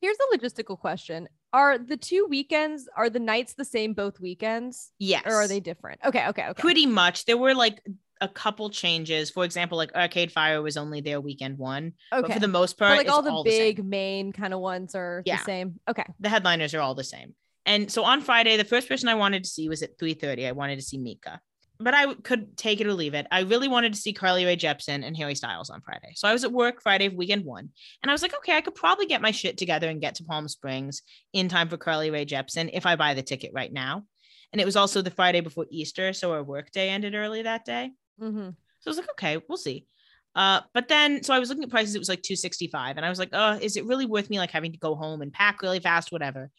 [0.00, 4.90] Here's a logistical question: Are the two weekends are the nights the same both weekends,
[4.98, 5.22] Yes.
[5.26, 6.00] or are they different?
[6.04, 6.26] Okay.
[6.28, 6.46] Okay.
[6.48, 6.60] Okay.
[6.60, 7.24] pretty much?
[7.26, 7.82] There were like
[8.20, 9.30] a couple changes.
[9.30, 11.92] For example, like Arcade Fire was only there weekend one.
[12.12, 12.22] okay.
[12.22, 13.74] But for the most part, but like all the same.
[13.76, 15.38] big main kind of ones are Yeah.
[15.38, 15.80] the same.
[15.88, 16.04] Okay.
[16.20, 17.34] the headliners are all the same.
[17.66, 20.46] And so on Friday, the first person I wanted to see was at 3:30.
[20.48, 21.40] I wanted to see Mika.
[21.82, 23.26] But I could take it or leave it.
[23.30, 26.12] I really wanted to see Carly Rae Jepsen and Harry Styles on Friday.
[26.14, 27.70] So I was at work Friday of weekend one.
[28.02, 30.24] And I was like, okay, I could probably get my shit together and get to
[30.24, 31.02] Palm Springs
[31.32, 34.04] in time for Carly Rae Jepsen if I buy the ticket right now.
[34.52, 36.12] And it was also the Friday before Easter.
[36.12, 37.90] So our work day ended early that day.
[38.20, 38.50] Mm-hmm.
[38.80, 39.86] So I was like, okay, we'll see.
[40.34, 42.96] Uh, but then so I was looking at prices, it was like 265.
[42.96, 45.22] And I was like, oh, is it really worth me like having to go home
[45.22, 46.50] and pack really fast, whatever?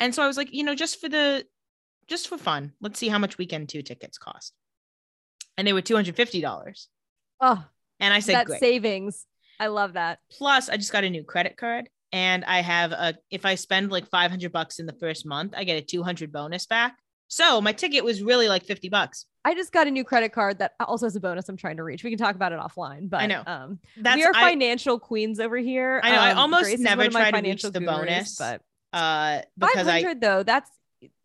[0.00, 1.44] And so I was like, you know, just for the
[2.06, 4.52] just for fun, let's see how much weekend two tickets cost.
[5.58, 6.86] And they were $250.
[7.40, 7.64] Oh,
[8.00, 8.60] And I said, that great.
[8.60, 9.26] savings.
[9.58, 10.18] I love that.
[10.30, 11.88] Plus, I just got a new credit card.
[12.12, 15.64] and I have a if I spend like 500 bucks in the first month, I
[15.64, 16.96] get a 200 bonus back.
[17.28, 19.26] So my ticket was really like 50 bucks.
[19.44, 21.82] I just got a new credit card that also has a bonus I'm trying to
[21.82, 22.04] reach.
[22.04, 23.42] We can talk about it offline, but I know.
[23.46, 26.00] um That's we are I, financial queens over here.
[26.04, 28.38] I know, I Um, almost Grace never try to reach the gurus, bonus.
[28.38, 30.70] but uh because I 500 though, that's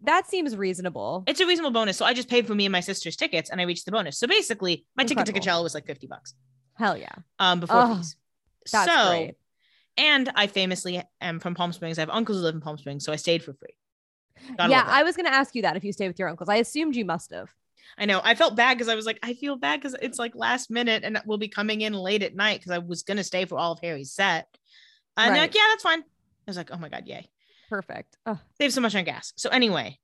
[0.02, 1.24] that seems reasonable.
[1.28, 1.98] it's a reasonable bonus.
[1.98, 4.18] So I just paid for me and my sister's tickets and I reached the bonus.
[4.18, 5.60] So basically my ticket to Incredible.
[5.60, 6.34] Coachella was like 50 bucks
[6.76, 7.14] Hell yeah.
[7.40, 8.16] um before Oh, fees.
[8.72, 9.36] That's so great.
[9.98, 11.98] and I famously am from Palm Springs.
[11.98, 13.76] I have uncles who live in Palm Springs, so I stayed for free.
[14.58, 14.84] Gotta yeah.
[14.88, 16.50] I was going to ask you that if you stay with your uncles.
[16.50, 17.50] I assumed you must have.
[17.98, 18.22] I know.
[18.24, 21.04] I felt bad because I was like, I feel bad because it's like last minute
[21.04, 23.74] and we'll be coming in late at night because I was gonna stay for all
[23.74, 24.48] of Harry's set.
[25.18, 25.48] And they're Right.
[25.50, 26.00] like, yeah, that's fine.
[26.02, 26.04] I
[26.48, 27.28] was like, oh my god, yay.
[27.72, 28.18] Perfect.
[28.26, 28.38] Ugh.
[28.60, 29.32] Save so much on gas.
[29.38, 29.98] So anyway,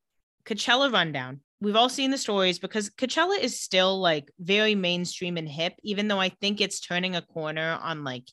[0.45, 1.41] Coachella rundown.
[1.59, 6.07] We've all seen the stories because Coachella is still like very mainstream and hip, even
[6.07, 8.23] though I think it's turning a corner on like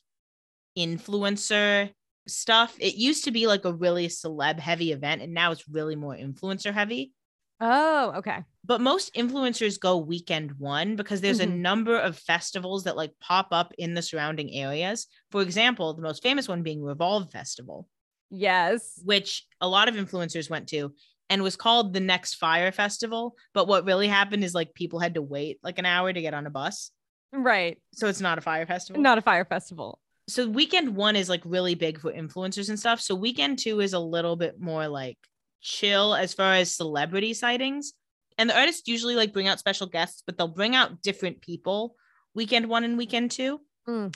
[0.77, 1.91] influencer
[2.27, 2.77] stuff.
[2.79, 6.15] It used to be like a really celeb heavy event, and now it's really more
[6.15, 7.11] influencer heavy.
[7.59, 8.43] Oh, okay.
[8.63, 11.57] But most influencers go weekend one because there's a Mhm.
[11.57, 15.07] number of festivals that like pop up in the surrounding areas.
[15.31, 17.87] For example, the most famous one being Revolve Festival,
[18.29, 18.99] Yes.
[19.03, 20.93] which a lot of influencers went to
[21.29, 23.35] and was called the next fire festival.
[23.53, 26.33] But what really happened is like people had to wait like an hour to get
[26.33, 26.91] on a bus.
[27.31, 27.81] Right.
[27.93, 29.01] So it's not a fire festival.
[29.01, 29.99] Not a fire festival.
[30.27, 32.99] So weekend one is like really big for influencers and stuff.
[32.99, 35.17] So weekend two is a little bit more like
[35.61, 37.93] chill as far as celebrity sightings.
[38.37, 41.95] And the artists usually like bring out special guests, but they'll bring out different people
[42.33, 43.61] weekend one and weekend two.
[43.87, 44.13] Mm.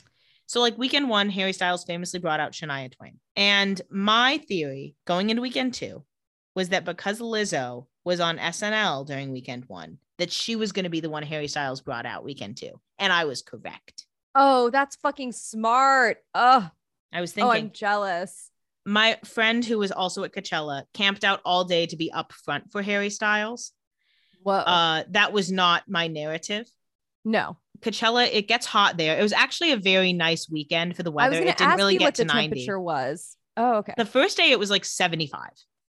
[0.50, 3.20] So like weekend one, Harry Styles famously brought out Shania Twain.
[3.36, 6.04] And my theory going into weekend two
[6.56, 10.90] was that because Lizzo was on SNL during weekend one, that she was going to
[10.90, 12.80] be the one Harry Styles brought out weekend two.
[12.98, 14.06] And I was correct.
[14.34, 16.16] Oh, that's fucking smart.
[16.34, 16.68] Oh,
[17.12, 17.48] I was thinking.
[17.48, 18.50] oh, I'm jealous.
[18.84, 22.72] my friend who was also at Coachella camped out all day to be up front
[22.72, 23.70] for Harry Styles.
[24.42, 24.54] Whoa.
[24.54, 26.66] Uh, that was not my narrative.
[27.24, 27.56] no.
[27.80, 29.18] Coachella, it gets hot there.
[29.18, 31.36] It was actually a very nice weekend for the I was weather.
[31.36, 32.48] going It to didn't ask really you get what to the 90.
[32.48, 33.36] temperature was.
[33.56, 33.94] Oh, okay.
[33.96, 35.50] The first day it was like 75.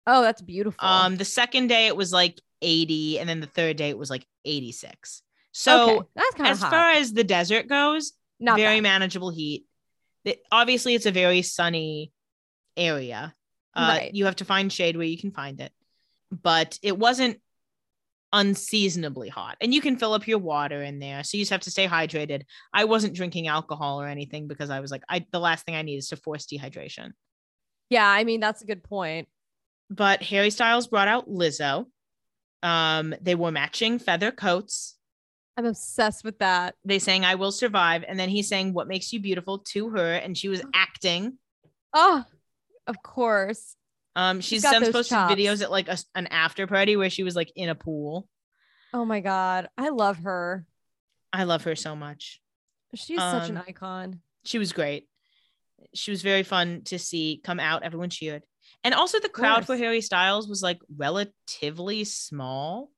[0.07, 0.87] Oh, that's beautiful.
[0.87, 4.09] Um, the second day it was like 80, and then the third day it was
[4.09, 5.21] like 86.
[5.51, 6.07] So okay.
[6.15, 6.71] that's kind of as hot.
[6.71, 8.83] far as the desert goes, Not very bad.
[8.83, 9.65] manageable heat.
[10.25, 12.11] It- obviously, it's a very sunny
[12.77, 13.33] area.
[13.75, 14.13] Uh, Right.
[14.13, 15.71] You have to find shade where you can find it,
[16.31, 17.39] but it wasn't
[18.33, 19.57] unseasonably hot.
[19.61, 21.87] And you can fill up your water in there, so you just have to stay
[21.87, 22.43] hydrated.
[22.73, 25.81] I wasn't drinking alcohol or anything because I was like, I the last thing I
[25.81, 27.11] need is to force dehydration.
[27.89, 29.27] Yeah, I mean that's a good point.
[29.89, 31.87] But Harry Styles brought out Lizzo.
[32.63, 34.95] Um, they wore matching feather coats.
[35.57, 36.75] I'm obsessed with that.
[36.85, 40.13] They sang "I Will Survive," and then he sang "What Makes You Beautiful" to her,
[40.13, 41.37] and she was acting.
[41.93, 42.23] Oh,
[42.87, 43.75] of course.
[44.15, 45.33] Um, she's got since posted chops.
[45.33, 48.27] videos at like a, an after party where she was like in a pool.
[48.93, 50.65] Oh my god, I love her.
[51.31, 52.41] I love her so much.
[52.93, 54.19] She's such an Um, icon.
[54.43, 55.07] She was great.
[55.93, 57.83] She was very fun to see come out.
[57.83, 58.43] Everyone cheered,
[58.83, 59.77] and also the crowd for.
[59.77, 62.91] Harry Styles was like relatively small,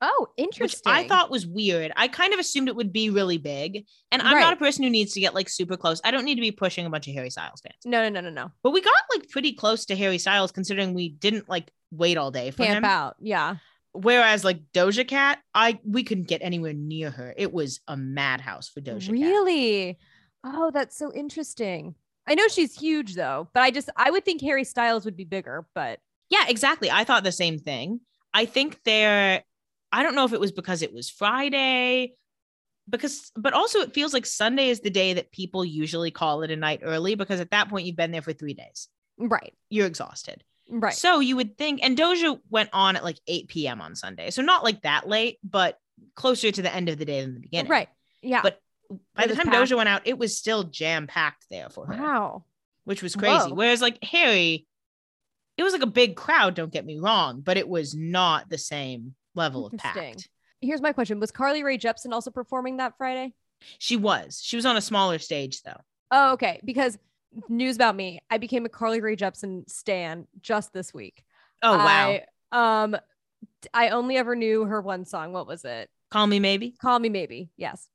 [0.00, 0.92] Oh, interesting.
[0.92, 1.92] I thought was weird.
[1.96, 4.40] I kind of assumed it would be really big, and I'm Right.
[4.42, 6.00] not a person who needs to get like super close.
[6.04, 8.20] I don't need to be pushing a bunch of Harry Styles fans, No, no, no,
[8.20, 8.52] no, no.
[8.62, 12.30] but we got like pretty close to Harry Styles considering we didn't like wait all
[12.30, 12.84] day for Camp him.
[12.84, 13.16] out.
[13.20, 13.56] Yeah.
[13.92, 17.34] Whereas like Doja Cat, I we couldn't get anywhere near her.
[17.36, 19.10] It was a madhouse for Doja Cat.
[19.10, 19.98] Really?
[20.44, 21.94] Oh, that's so interesting.
[22.28, 25.24] I know she's huge though, but I just I would think Harry Styles would be
[25.24, 25.98] bigger, but
[26.30, 26.90] Yeah, exactly.
[26.90, 28.00] I thought the same thing.
[28.34, 29.42] I think they're
[29.92, 32.14] I don't know if it was because it was Friday
[32.90, 36.50] because but also it feels like Sunday is the day that people usually call it
[36.50, 38.88] a night early because at that point you've been there for 3 days.
[39.18, 39.54] right.
[39.70, 40.42] You're exhausted.
[40.70, 40.94] Right.
[40.94, 43.80] So you would think and Doja went on at like 8 p.m.
[43.80, 44.30] on Sunday.
[44.30, 45.78] So not like that late, but
[46.14, 47.70] closer to the end of the day than the beginning.
[47.70, 47.88] right.
[48.22, 48.42] Yeah.
[48.42, 48.60] But
[49.14, 49.70] By It the time packed.
[49.70, 51.94] Doja went out, it was still jam packed there for her.
[52.02, 52.44] wow.
[52.84, 53.48] which was crazy.
[53.48, 53.54] Whoa.
[53.54, 54.66] Whereas like Harry,
[55.56, 58.58] it was like a big crowd, don't get me wrong, but it was not the
[58.58, 60.28] same level of packed.
[60.60, 61.20] Here's my question.
[61.20, 63.34] Was Carly Rae Jepsen also performing that Friday?
[63.78, 64.40] She was.
[64.42, 65.80] She was on a smaller stage though.
[66.10, 66.60] Oh, okay.
[66.64, 66.98] Because
[67.48, 71.22] news about me, I became a Carly Rae Jepsen stan just this week.
[71.62, 72.18] Oh wow.
[72.52, 72.96] I, um
[73.72, 75.32] I only ever knew her one song.
[75.32, 75.90] What was it?
[76.10, 76.74] Call me maybe.
[76.80, 77.50] Call Me Maybe.
[77.56, 77.88] Yes.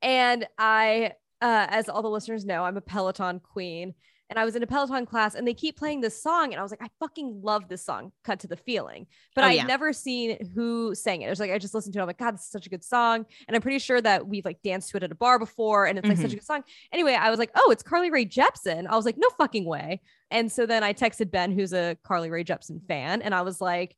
[0.00, 3.94] And I, uh, as all the listeners know, I'm a Peloton queen.
[4.30, 6.52] And I was in a Peloton class and they keep playing this song.
[6.52, 9.06] And I was like, I fucking love this song, Cut to the Feeling.
[9.34, 9.64] But Oh, I'd yeah.
[9.66, 11.26] never seen who sang it.
[11.26, 12.02] It was like, I just listened to it.
[12.02, 13.26] I'm like, God, this is such a good song.
[13.46, 15.98] And I'm pretty sure that we've like danced to it at a bar before and
[15.98, 16.64] it's like such a good song.
[16.92, 18.86] Anyway, I was like, oh, it's Carly Rae Jepsen.
[18.88, 20.00] I was like, no fucking way.
[20.30, 23.60] And so then I texted Ben, who's a Carly Rae Jepsen fan, and I was
[23.60, 23.94] like,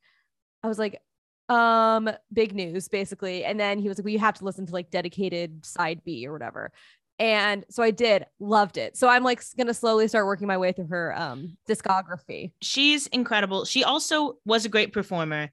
[0.63, 1.01] I was like,
[1.49, 3.45] um, big news basically.
[3.45, 6.27] And then he was like, well, you have to listen to like dedicated side B
[6.27, 6.73] or whatever.
[7.19, 8.97] And so I did, loved it.
[8.97, 12.53] So I'm like gonna slowly start working my way through her um discography.
[12.61, 13.65] She's incredible.
[13.65, 15.51] She also was a great performer.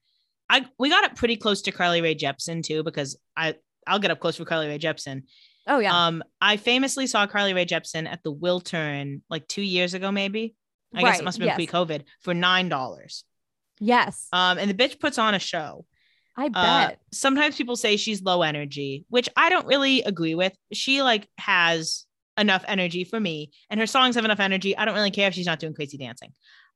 [0.49, 3.55] I we got up pretty close to Carly Rae Jepsen too because I
[3.87, 5.23] I'll get up close for Carly Rae Jepsen.
[5.65, 6.07] Oh yeah.
[6.07, 10.55] Um, I famously saw Carly Rae Jepsen at the Wiltern like two years ago, maybe.
[10.93, 11.55] I guess it must have been yes.
[11.55, 13.23] pre-COVID for nine dollars.
[13.79, 14.27] yes.
[14.31, 15.85] Um, and the bitch puts on a show.
[16.35, 17.01] I Uh, bet.
[17.11, 20.53] sometimes people say she's low energy, which I don't really agree with.
[20.71, 22.05] She like has
[22.37, 24.75] enough energy for me, and her songs have enough energy.
[24.75, 26.33] I don't really care if she's not doing crazy dancing.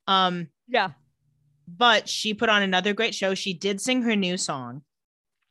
[0.07, 0.91] Um, yeah.
[1.67, 3.33] but she put on another great show.
[3.35, 4.83] She did sing her new song.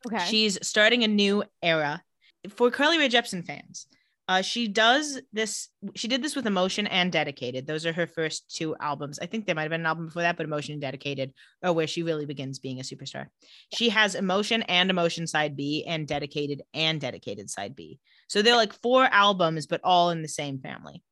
[0.06, 0.24] Okay.
[0.26, 2.02] She's starting a new era
[2.48, 3.86] for Carly Rae Jepsen fans.
[4.28, 5.68] Uh, she does this.
[5.94, 7.66] She did this with Emotion and Dedicated.
[7.66, 9.20] Those are her first two albums.
[9.20, 11.72] I think there might have been an album before that, but Emotion and Dedicated are
[11.72, 13.26] where she really begins being a superstar.
[13.72, 18.00] She has Emotion and Emotion Side B, and Dedicated and Dedicated Side B.
[18.28, 21.04] So they're like four albums, but all in the same family.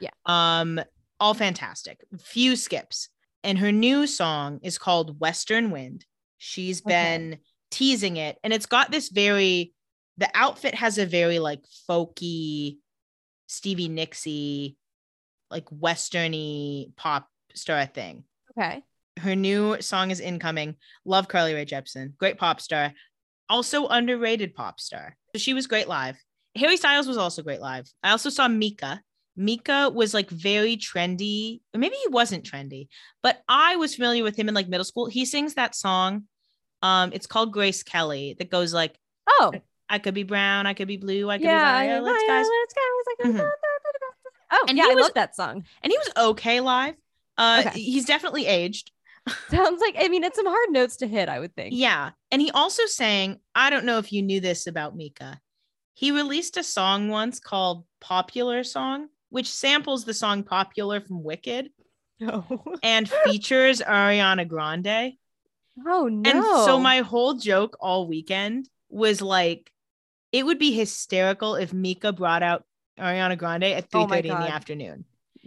[0.00, 0.10] Yeah.
[0.24, 0.80] Um,
[1.20, 2.00] all fantastic.
[2.20, 3.10] Few skips.
[3.44, 6.06] And her new song is called Western Wind.
[6.38, 6.90] She's Okay.
[6.90, 7.38] been
[7.70, 9.74] teasing it, and it's got this very
[10.18, 12.78] the outfit has a very like folky
[13.46, 14.74] Stevie Nicks-y,
[15.50, 18.24] like westerny pop star thing.
[18.56, 18.82] okay.
[19.20, 20.76] Her new song is incoming.
[21.04, 22.16] Love Carly Rae Jepsen.
[22.16, 22.92] Great pop star.
[23.50, 25.16] Also underrated pop star.
[25.34, 26.16] So she was great live.
[26.56, 27.86] Harry Styles was also great live.
[28.02, 29.02] I also saw Mika.
[29.36, 31.60] Mika was like very trendy.
[31.74, 32.88] Or maybe he wasn't trendy,
[33.22, 35.06] but I was familiar with him in like middle school.
[35.06, 36.24] He sings that song.
[36.80, 38.96] Um, it's called Grace Kelly that goes like,
[39.28, 39.52] Oh.
[39.92, 41.80] I could be brown, I could be blue, I could Yeah.
[41.82, 42.46] be yeah, violet yeah, skies.
[42.60, 42.80] let's go.
[42.98, 43.50] It's like, Mhm.
[44.54, 45.64] Oh, And yeah, he I was- love that song.
[45.82, 46.94] And he was okay live.
[47.38, 47.80] Uh, Okay.
[47.80, 48.90] he's definitely aged.
[49.50, 51.74] Sounds like I mean it's some hard notes to hit, I would think.
[51.76, 52.10] Yeah.
[52.30, 55.40] And he also sang, I don't know if you knew this about Mika.
[55.94, 61.70] He released a song once called Popular Song, which samples the song Popular from Wicked
[62.18, 62.44] No.
[62.82, 65.14] and features Ariana Grande.
[65.86, 66.30] Oh no.
[66.30, 69.71] And so my whole joke all weekend was like,
[70.32, 72.64] it would be hysterical if Mika brought out
[72.98, 75.04] Ariana Grande at Oh my 3:30 in the afternoon.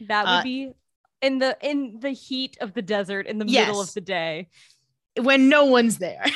[0.07, 0.73] that would uh, be
[1.21, 4.49] in the in the heat of the desert in the middle of the day.
[5.19, 6.25] When no one's there.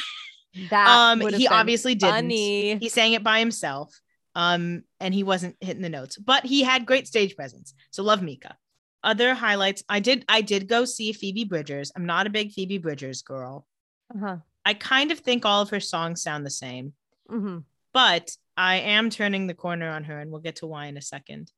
[0.72, 2.32] That um he obviously didn't.
[2.32, 4.02] He sang it by himself.
[4.36, 7.74] Um, and he wasn't hitting the notes, but he had great stage presence.
[7.92, 8.58] So love Mika.
[9.04, 9.84] Other highlights.
[9.88, 11.92] I did I did go see Phoebe Bridgers.
[11.96, 13.68] I'm not a big Phoebe Bridgers girl.
[14.14, 14.38] Uh-huh.
[14.66, 16.94] I kind of think all of her songs sound the same,
[17.30, 17.58] Mm hmm
[17.94, 21.02] but I am turning the corner on her, and we'll get to why in a
[21.02, 21.52] second.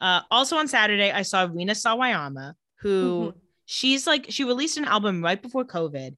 [0.00, 3.40] Uh, also on Saturday, I saw Rina Sawayama, who Mhm.
[3.66, 6.16] she's like she released an album right before COVID,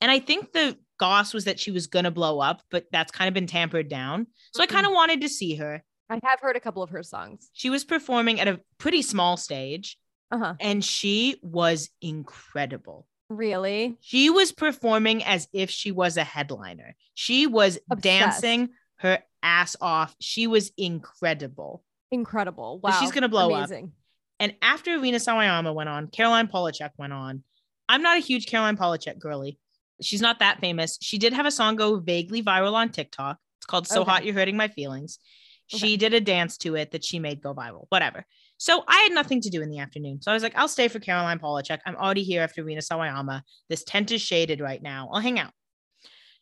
[0.00, 3.28] and I think the goss was that she was gonna blow up, but that's kind
[3.28, 4.26] of been tampered down.
[4.52, 4.70] So I Mhm.
[4.70, 5.82] kind of wanted to see her.
[6.10, 7.50] I have heard a couple of her songs.
[7.54, 9.98] She was performing at a pretty small stage,
[10.30, 10.54] Uh-huh.
[10.60, 13.06] and she was incredible.
[13.30, 13.96] Really?
[14.00, 16.94] She was performing as if she was a headliner.
[17.14, 18.02] She was Obsessed.
[18.42, 18.68] dancing
[19.04, 20.16] her ass off.
[20.20, 21.84] She was incredible.
[22.10, 22.80] Incredible.
[22.82, 22.98] Wow.
[23.00, 23.68] she's gonna blow up.
[23.68, 23.92] Amazing.
[24.40, 27.44] And after Rina Sawayama went on, Caroline Polachek went on.
[27.88, 29.58] I'm not a huge Caroline Polachek girly.
[30.00, 30.98] She's not that famous.
[31.00, 33.38] She did have a song go vaguely viral on TikTok.
[33.58, 34.10] It's called So Okay.
[34.10, 35.18] Hot You're Hurting My Feelings.
[35.66, 38.26] She did a dance to it that she made go viral, whatever.
[38.58, 40.20] So I had nothing to do in the afternoon.
[40.20, 41.78] So I was like, I'll stay for Caroline Polachek.
[41.86, 43.42] I'm already here after Rina Sawayama.
[43.68, 45.08] This tent is shaded right now.
[45.12, 45.52] I'll hang out.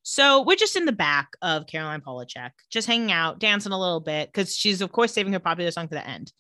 [0.03, 4.01] So we're just in the back of Caroline Polachek, just hanging out, dancing a little
[4.01, 6.33] bit, because she's, of course, saving her popular song for the end.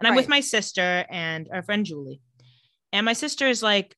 [0.00, 2.20] And I'm with my sister and our friend Julie.
[2.92, 3.96] And my sister is like,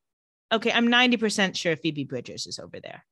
[0.52, 3.04] okay, I'm 90% sure Phoebe Bridgers is over there.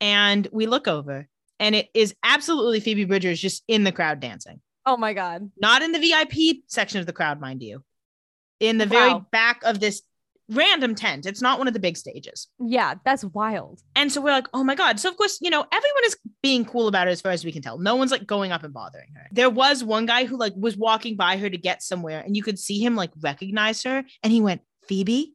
[0.00, 1.26] And we look over,
[1.58, 4.60] and it is absolutely Phoebe Bridgers just in the crowd dancing.
[4.84, 5.50] Oh my god.
[5.58, 7.82] Not in the VIP section of the crowd, mind you.
[8.60, 10.02] In the very back of this
[10.48, 11.26] random tent.
[11.26, 12.48] It's not one of the big stages.
[12.60, 13.80] Yeah, that's wild.
[13.96, 15.00] And so we're like, oh my God.
[15.00, 17.52] So, of course, you know, everyone is being cool about it as far as we
[17.52, 17.78] can tell.
[17.78, 19.26] No one's like going up and bothering her.
[19.32, 22.42] There was one guy who like was walking by her to get somewhere and you
[22.42, 25.34] could see him like recognize her and he went, Phoebe?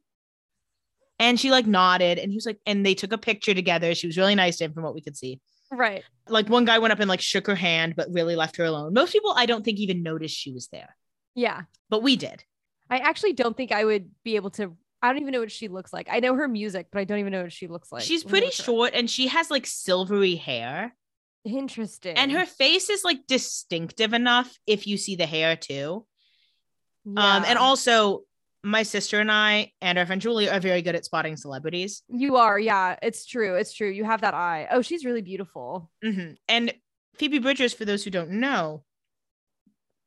[1.18, 3.94] And she like nodded and he was like, and they took a picture together.
[3.94, 5.40] She was really nice to him from what we could see.
[5.70, 6.02] Right.
[6.28, 8.92] Like one guy went up and like shook her hand, but really left her alone.
[8.92, 10.96] Most people, I don't think even noticed she was there,
[11.34, 11.62] Yeah.
[11.90, 12.44] but we did.
[12.90, 14.76] I actually don't think I would be able to.
[15.02, 16.08] I don't even know what she looks like.
[16.10, 18.04] I know her music, but I don't even know what she looks like.
[18.04, 18.66] She's pretty look her up.
[18.66, 20.94] short and she has like silvery hair.
[21.44, 22.16] Interesting.
[22.16, 26.06] And her face is like distinctive enough if you see the hair too.
[27.16, 28.20] Um, and also
[28.62, 32.04] my sister and I and our friend Julie are very good at spotting celebrities.
[32.08, 33.56] you are, yeah, it's true.
[33.56, 33.88] It's true.
[33.90, 34.68] You have that eye.
[34.70, 35.90] Oh, she's really beautiful.
[36.04, 36.36] Mhm.
[36.46, 36.72] And
[37.16, 38.84] Phoebe Bridgers, for those who don't know,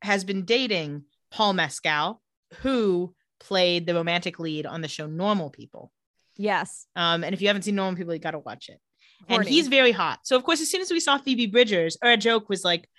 [0.02, 2.22] has been dating Paul Mescal,
[2.62, 5.92] who played the romantic lead on the show Normal People.
[6.38, 6.86] Yes.
[6.96, 8.80] Um, and if you haven't seen Normal People, you got to watch it.
[9.28, 10.20] And he's very hot.
[10.24, 12.90] So of course, as soon as we saw Phoebe Bridgers, our joke was like,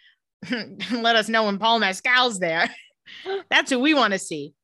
[0.92, 2.70] "Let us know when Paul Mescal's there.
[3.50, 4.54] That's who we want to see."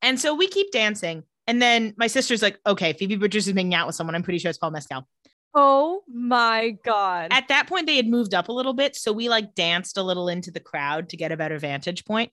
[0.00, 1.22] And so we keep dancing.
[1.46, 4.14] And then my sister's like, "Okay, Phoebe Bridgers is making out with someone.
[4.14, 5.06] I'm pretty sure it's Paul Mescal."
[5.54, 7.28] Oh my god.
[7.30, 10.02] At that point, they had moved up a little bit, so we like danced a
[10.02, 12.32] little into the crowd to get a better vantage point.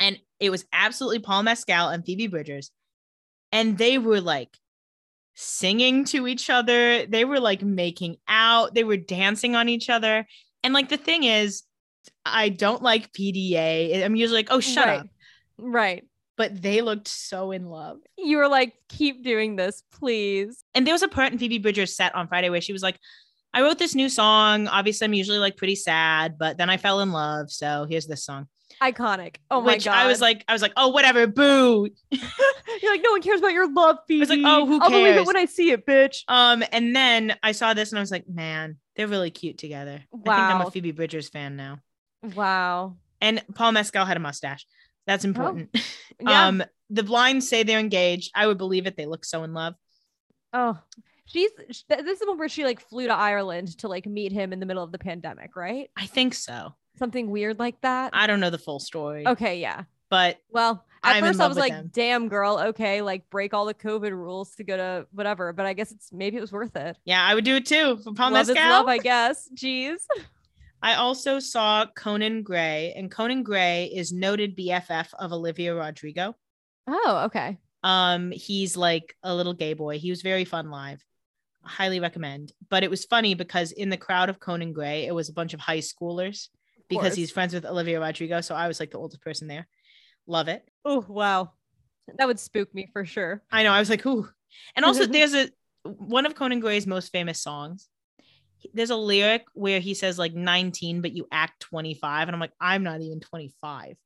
[0.00, 2.70] And it was absolutely Paul Mescal and Phoebe Bridgers,
[3.52, 4.56] and they were like
[5.36, 7.06] singing to each other.
[7.06, 8.74] They were like making out.
[8.74, 10.26] They were dancing on each other.
[10.64, 11.62] And like the thing is,
[12.24, 14.04] I don't like PDA.
[14.04, 15.00] I'm usually like, oh, shut right.
[15.00, 15.06] up.
[15.58, 16.04] Right.
[16.36, 17.98] But they looked so in love.
[18.18, 20.64] You were like, keep doing this, please.
[20.74, 22.98] And there was a part in Phoebe Bridgers' set on Friday where she was like,
[23.54, 24.68] I wrote this new song.
[24.68, 27.50] Obviously, I'm usually like pretty sad, but then I fell in love.
[27.50, 28.48] So here's this song.
[28.82, 29.36] Iconic.
[29.50, 29.94] Oh my Which god.
[29.94, 31.88] I was like, I was like, oh, whatever, boo.
[32.10, 34.20] You're like, no one cares about your love, Phoebe.
[34.20, 36.24] was like, oh, who I'll believe it when I see it, bitch.
[36.28, 40.02] Um, and then I saw this and I was like, man, they're really cute together.
[40.12, 41.78] I think I'm a Phoebe Bridgers fan now.
[42.22, 42.96] Wow.
[43.20, 44.66] And Paul Mescal had a mustache.
[45.06, 45.70] That's important.
[46.18, 46.46] Yeah.
[46.46, 48.30] Um, the blinds say they're engaged.
[48.34, 48.96] I would believe it.
[48.96, 49.74] They look so in love.
[50.54, 50.78] oh,
[51.26, 54.54] she's this is the one where she like flew to Ireland to like meet him
[54.54, 55.90] in the middle of the pandemic, right?
[55.94, 56.74] I think so.
[56.98, 58.10] Something weird like that.
[58.14, 59.84] I don't know the full story, okay, yeah.
[60.08, 61.92] but Well, at I'm first I was like.
[61.92, 65.72] "Damn, girl, okay, like break all the COVID rules to go to whatever." But I
[65.72, 66.96] guess it's maybe it was worth it.
[67.04, 68.56] yeah, I would do it too for Paul love Mescal.
[68.56, 69.48] is love, I guess.
[69.54, 69.98] Jeez.
[70.82, 76.36] I also saw Conan Gray, and Conan Gray is noted BFF of Olivia Rodrigo.
[76.86, 77.58] Oh, okay.
[77.82, 79.98] Um, he's like a little gay boy.
[79.98, 81.04] He was very fun live.
[81.62, 82.52] Highly recommend.
[82.68, 85.54] But it was funny because in the crowd of Conan Gray, it was a bunch
[85.54, 86.48] of high schoolers
[86.88, 88.40] because he's friends with Olivia Rodrigo.
[88.40, 89.66] So I was like the oldest person there.
[90.26, 90.68] Love it.
[90.84, 91.52] Oh, wow.
[92.18, 93.42] That would spook me for sure.
[93.50, 93.72] I know.
[93.72, 94.28] I was like, ooh.
[94.74, 95.48] And also, there's a
[95.84, 97.88] one of Conan Gray's most famous songs.
[98.74, 102.28] There's a lyric where he says like 19, but you act 25.
[102.28, 103.96] And I'm like, I'm not even 25.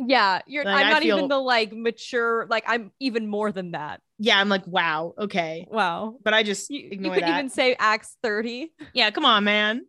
[0.00, 0.64] Yeah, you're.
[0.64, 2.46] Like, I'm not feel- even the like mature.
[2.48, 4.00] Like I'm even more than that.
[4.18, 5.66] Yeah, I'm like, wow, okay.
[5.70, 6.18] Wow.
[6.22, 7.30] But I just You, you couldn't that.
[7.38, 8.72] even say acts 30.
[8.92, 9.86] yeah, come on, man.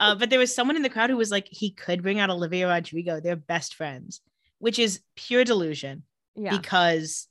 [0.00, 2.30] Uh, but there was someone in the crowd who was like, he could bring out
[2.30, 3.20] Olivia Rodrigo.
[3.20, 4.20] They're best friends,
[4.58, 6.02] which is pure delusion
[6.36, 6.56] Yeah.
[6.56, 7.28] because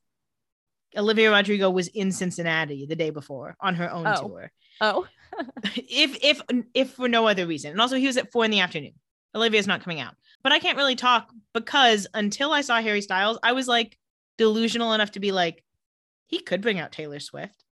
[0.96, 4.22] Olivia Rodrigo was in Cincinnati the day before on her own Oh.
[4.28, 4.52] tour.
[4.82, 5.08] oh.
[5.76, 6.42] if if
[6.74, 7.72] if for no other reason.
[7.72, 8.94] And also he was at four in the afternoon.
[9.36, 10.16] Olivia's not coming out.
[10.42, 13.98] But I can't really talk because until I saw Harry Styles, I was like
[14.38, 15.64] delusional enough to be like,
[16.28, 17.64] he could bring out Taylor Swift.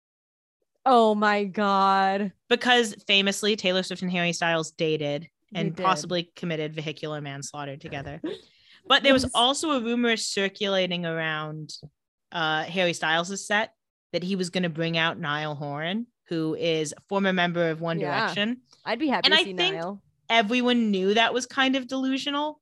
[0.85, 2.31] Oh my god.
[2.49, 8.21] Because famously Taylor Swift and Harry Styles dated and possibly committed vehicular manslaughter together.
[8.87, 11.73] But there was also a rumor circulating around
[12.31, 13.73] uh, Harry Styles' set
[14.13, 17.81] that he was going to bring out Niall Horan, who is a former member of
[17.81, 18.19] One Yeah.
[18.19, 18.61] Direction.
[18.85, 20.03] I'd be happy And to I see think- Niall.
[20.29, 22.61] Everyone knew that was kind of delusional,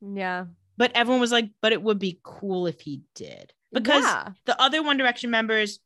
[0.00, 0.44] Yeah.
[0.76, 3.52] but everyone was like, but it would be cool if he did.
[3.72, 4.28] Because yeah.
[4.44, 5.80] the other One Direction members,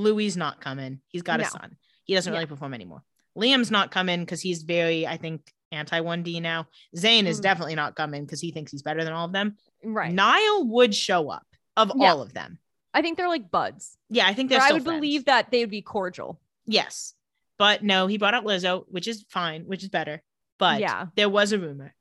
[0.00, 1.00] Louis not coming.
[1.08, 1.76] He's got a son.
[2.04, 2.38] He doesn't Yeah.
[2.38, 3.02] really perform anymore.
[3.38, 6.66] Liam's not coming because he's very, I think, anti 1D now.
[6.96, 7.42] Zayn is Mm.
[7.42, 9.56] definitely not coming because he thinks he's better than all of them.
[9.84, 10.12] right.
[10.12, 11.46] Niall would show up
[11.76, 12.10] of Yeah.
[12.12, 12.58] all of them.
[12.92, 13.96] I think they're like buds.
[14.10, 14.96] Yeah, I think they're I would friends.
[14.98, 16.40] believe that they would be cordial.
[16.66, 17.14] Yes.
[17.56, 20.22] But no, he brought out Lizzo, which is fine, which is better.
[20.58, 21.06] But Yeah.
[21.14, 21.94] there was a rumor.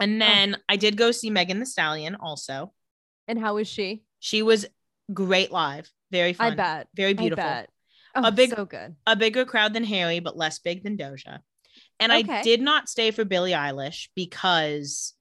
[0.00, 2.72] And then I did go see Megan Thee Stallion also.
[3.28, 4.04] And how was she?
[4.18, 4.66] She was
[5.12, 6.88] great live, very fun, I bet.
[6.94, 7.44] very I beautiful.
[7.44, 7.68] bet.
[8.14, 8.94] Oh, big- so good.
[9.06, 11.40] A bigger crowd than Harry, but less big than Doja.
[11.98, 15.14] And I did not stay for Billie Eilish because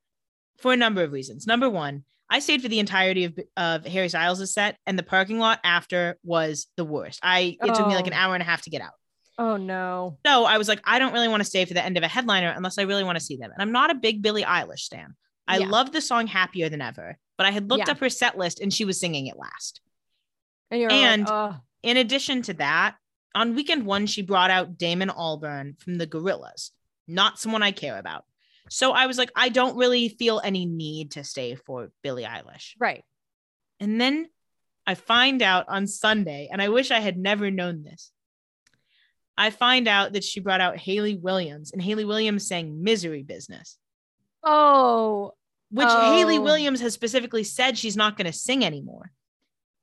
[0.60, 1.48] for a number of reasons.
[1.48, 5.40] Number one, I stayed for the entirety of, of Harry Styles' set, and the parking
[5.40, 7.20] lot after was the worst.
[7.24, 8.18] I it took me like an Oh.
[8.18, 8.94] hour and a half to get out.
[9.40, 10.18] Oh no.
[10.26, 12.08] So I was like, I don't really want to stay for the end of a
[12.08, 13.52] headliner unless I really want to see them.
[13.52, 15.16] And I'm not a big Billie Eilish stan.
[15.48, 15.68] I Yeah.
[15.68, 17.94] love the song Happier Than Ever, but I had looked Yeah.
[17.94, 19.82] up her set list and she was singing it last.
[20.74, 22.96] And And- like, oh, In addition to that,
[23.36, 26.72] on weekend one, she brought out Damon Albarn from the Gorillaz,
[27.08, 28.26] not someone I care about.
[28.70, 32.76] So I was like, I don't really feel any need to stay for Billie Eilish.
[32.80, 33.04] right.
[33.80, 34.30] And then
[34.88, 38.12] I find out on Sunday, and I wish I had never known this.
[39.38, 43.78] I find out that she brought out Hayley Williams, and Hayley Williams sang Misery Business,
[44.44, 45.34] Oh,
[45.72, 46.42] which Hayley Oh.
[46.42, 49.12] Williams has specifically said she's not going to sing anymore.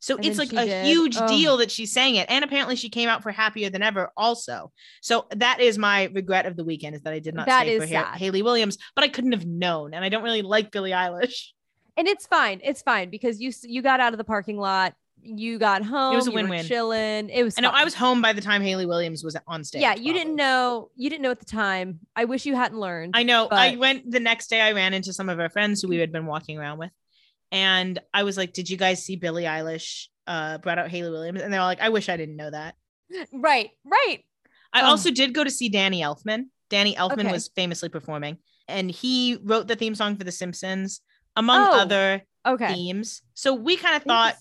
[0.00, 0.86] So And it's like a did.
[0.86, 1.28] huge Oh.
[1.28, 2.26] deal that she sang it.
[2.30, 4.72] And apparently she came out for Happier Than Ever also.
[5.02, 7.78] So that is my regret of the weekend is that I did not That stay
[7.78, 8.16] for sad.
[8.16, 9.92] Hayley Williams, but I couldn't have known.
[9.94, 11.48] And I don't really like Billie Eilish.
[11.96, 12.60] and it's fine.
[12.64, 14.94] It's fine because you you got out of the parking lot.
[15.22, 16.14] You got home.
[16.14, 16.64] It was a win-win.
[16.64, 17.28] Chilling.
[17.28, 17.58] It was.
[17.58, 19.82] I know I was home by the time Hayley Williams was on stage.
[19.82, 20.88] Yeah, you didn't know.
[20.96, 22.00] You didn't know at the time.
[22.16, 23.12] I wish you hadn't learned.
[23.14, 23.46] I know.
[23.50, 24.62] I went the next day.
[24.62, 26.90] I ran into some of our friends who we had been walking around with,
[27.52, 31.40] and I was like, "Did you guys see Billie Eilish uh, brought out Hayley Williams?"
[31.42, 32.74] And they're all like, "I wish I didn't know that."
[33.32, 33.70] right.
[33.84, 34.24] Right.
[34.72, 34.86] I Oh.
[34.86, 36.44] also did go to see Danny Elfman.
[36.68, 37.32] Danny Elfman Okay.
[37.32, 41.00] was famously performing, and he wrote the theme song for The Simpsons,
[41.36, 42.72] among Oh, other Okay.
[42.74, 43.22] themes.
[43.34, 44.36] So we kind of thought.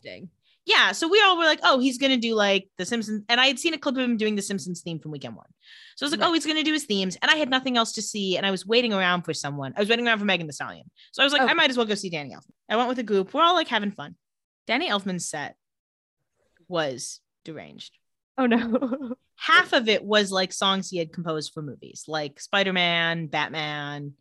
[0.70, 0.92] Yeah.
[0.92, 3.58] So we all were like, "Oh, he's gonna do like The Simpsons," and I had
[3.58, 5.48] seen a clip of him doing The Simpsons theme from Weekend One.
[5.96, 6.30] So I was like, Right.
[6.30, 8.52] "Oh, he's gonna do his themes," and I had nothing else to see, and I
[8.52, 9.74] was waiting around for someone.
[9.76, 10.90] I was waiting around for Megan Thee Stallion.
[11.12, 12.54] So I was like, I might as well go see Danny Elfman.
[12.70, 13.34] I went with a group.
[13.34, 14.16] We're all like having fun.
[14.68, 15.56] Danny Elfman's set
[16.68, 17.98] was deranged.
[18.38, 19.16] Oh no.
[19.40, 24.12] half of it was like songs he had composed for movies like spider-man batman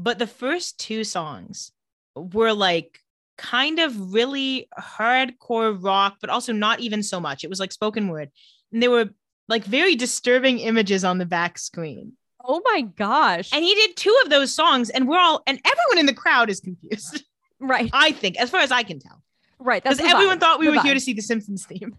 [0.00, 1.70] but the first two songs
[2.16, 2.98] were like
[3.36, 8.08] kind of really hardcore rock but also not even so much it was like spoken
[8.08, 8.30] word
[8.72, 9.10] and there were
[9.48, 12.12] like very disturbing images on the back screen
[12.44, 13.52] oh my gosh.
[13.52, 16.48] and he did two of those songs and we're all and everyone in the crowd
[16.48, 17.24] is confused
[17.60, 17.90] right.
[17.92, 19.22] i think as far as i can tell
[19.58, 19.82] Right.
[19.82, 21.96] Because everyone vibe, thought we the were here to see the simpsons theme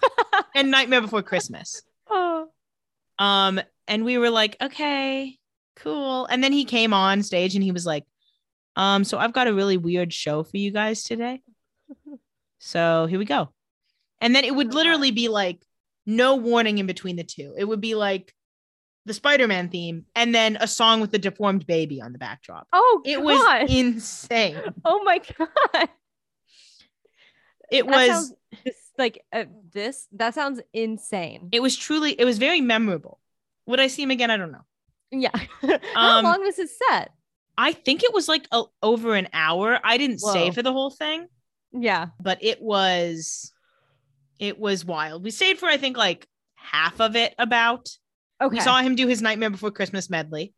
[0.56, 2.48] and nightmare before christmas Oh.
[3.18, 5.38] Um, and we were like, okay,
[5.76, 6.26] cool.
[6.26, 8.04] And then he came on stage and he was like,
[8.76, 11.42] um, so I've got a really weird show for you guys today.
[12.58, 13.50] So here we go.
[14.20, 15.62] And then it would literally be like
[16.06, 17.54] no warning in between the two.
[17.56, 18.34] It would be like
[19.04, 22.66] the Spider-Man theme and then a song with the deformed baby on the backdrop.
[22.72, 24.56] Oh, It was insane.
[24.84, 25.88] Oh my god.
[27.70, 28.34] It That was
[28.64, 30.06] this, like uh, this.
[30.12, 31.48] That sounds insane.
[31.52, 33.20] it was truly it was very memorable.
[33.66, 34.30] Would I see him again?
[34.30, 34.64] I don't know.
[35.10, 35.30] yeah.
[35.94, 37.10] How Um, long was his set?
[37.58, 39.78] I think it was like a, over an hour.
[39.82, 41.26] I didn't stay for the whole thing.
[41.72, 42.08] Yeah.
[42.20, 43.52] but it was
[44.38, 45.24] it was wild.
[45.24, 47.88] We stayed for I think like half of it about.
[48.40, 48.56] Okay.
[48.56, 50.52] We saw him do his Nightmare Before Christmas medley,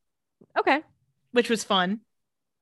[0.58, 0.82] okay.
[1.30, 2.00] which was fun.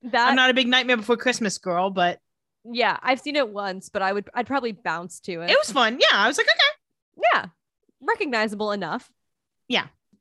[0.03, 2.21] That I'm not a big Nightmare Before Christmas girl, but
[2.65, 5.51] yeah, I've seen it once, but I would I'd probably bounce to it.
[5.51, 5.99] it was fun.
[6.01, 7.29] Yeah, I was like, okay.
[7.33, 7.47] yeah.
[8.01, 9.11] Recognizable enough.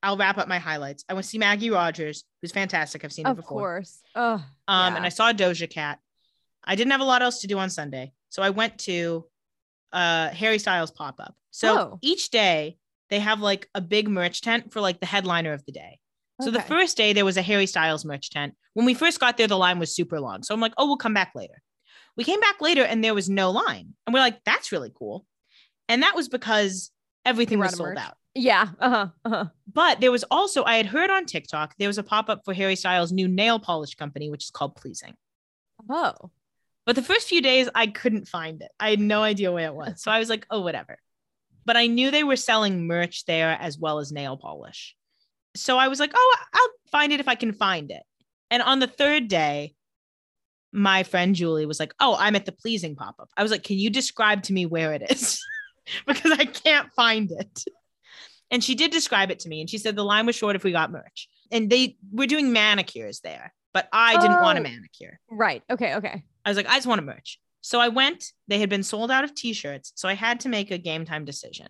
[0.06, 1.04] I'll wrap up my highlights.
[1.10, 3.04] I went to see Maggie Rogers, who's fantastic.
[3.04, 3.58] I've seen her Of before.
[3.58, 4.00] Of course.
[4.16, 4.96] Oh, Um, yeah.
[4.98, 6.00] and I saw Doja Cat.
[6.64, 9.26] I didn't have a lot else to do on Sunday, so I went to
[9.94, 11.36] uh Harry Styles pop up.
[11.52, 12.00] So Oh.
[12.02, 12.78] each day
[13.10, 16.00] they have like a big merch tent for like the headliner of the day.
[16.42, 18.56] So the first day there was a Harry Styles merch tent.
[18.74, 20.44] When we first got there, the line was super long.
[20.44, 21.62] So I'm like, oh, we'll come back later.
[22.18, 23.94] We came back later and there was no line.
[24.06, 25.26] And we're like, that's really cool.
[25.88, 26.92] And that was because
[27.24, 28.00] everything was sold merch.
[28.00, 28.18] out.
[28.36, 28.68] Yeah.
[28.80, 29.08] Uh-huh.
[29.24, 29.46] Uh-huh.
[29.72, 32.54] But there was also, I had heard on TikTok, there was a pop up for
[32.54, 35.16] Harry Styles' new nail polish company, which is called Pleasing.
[35.90, 36.14] Oh.
[36.86, 38.72] But the first few days, I couldn't find it.
[38.80, 40.04] I had no idea where it was.
[40.04, 40.98] So I was like, oh, whatever.
[41.66, 44.96] But I knew they were selling merch there as well as nail polish.
[45.56, 48.04] So I was like, oh, I'll find it if I can find it.
[48.52, 49.74] And on the third day,
[50.72, 53.30] my friend Julie was like, oh, I'm at the pleasing pop up.
[53.36, 55.42] I was like, can you describe to me where it is?
[56.06, 57.64] because I can't find it.
[58.56, 59.60] And she did describe it to me.
[59.60, 61.28] And she said the line was short if we got merch.
[61.52, 64.64] And they were doing manicures there, but I didn't want a Oh.
[64.64, 65.20] manicure.
[65.30, 65.62] Right.
[65.70, 65.96] Okay.
[65.96, 66.24] Okay.
[66.46, 67.38] I was like, I just want a merch.
[67.60, 69.92] So I went, they had been sold out of t-shirts.
[69.96, 71.68] So I had to make a game time decision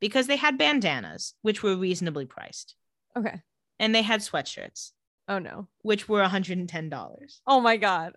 [0.00, 2.74] because they had bandanas, which were reasonably priced,
[3.16, 3.40] Okay.
[3.78, 4.90] and they had sweatshirts,
[5.28, 5.68] Oh no.
[5.82, 7.40] which were $110.
[7.46, 8.14] Oh my god.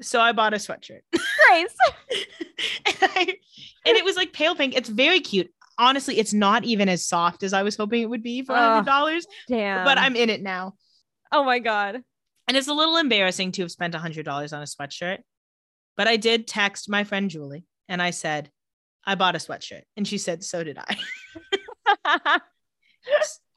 [0.00, 1.00] So I bought a sweatshirt.
[1.10, 1.76] Grace.
[2.86, 3.36] and, I,
[3.86, 4.76] and it was like pale pink.
[4.76, 5.50] It's very cute.
[5.78, 8.84] Honestly, it's not even as soft as I was hoping it would be for Ugh.
[8.86, 9.84] $100, Damn.
[9.84, 10.74] but I'm in it now.
[11.32, 12.00] Oh my god.
[12.46, 15.18] And it's a little embarrassing to have spent $100 on a sweatshirt.
[15.96, 18.50] But I did text my friend Julie and I said,
[19.06, 19.82] I bought a sweatshirt.
[19.96, 20.96] And she said, So did I.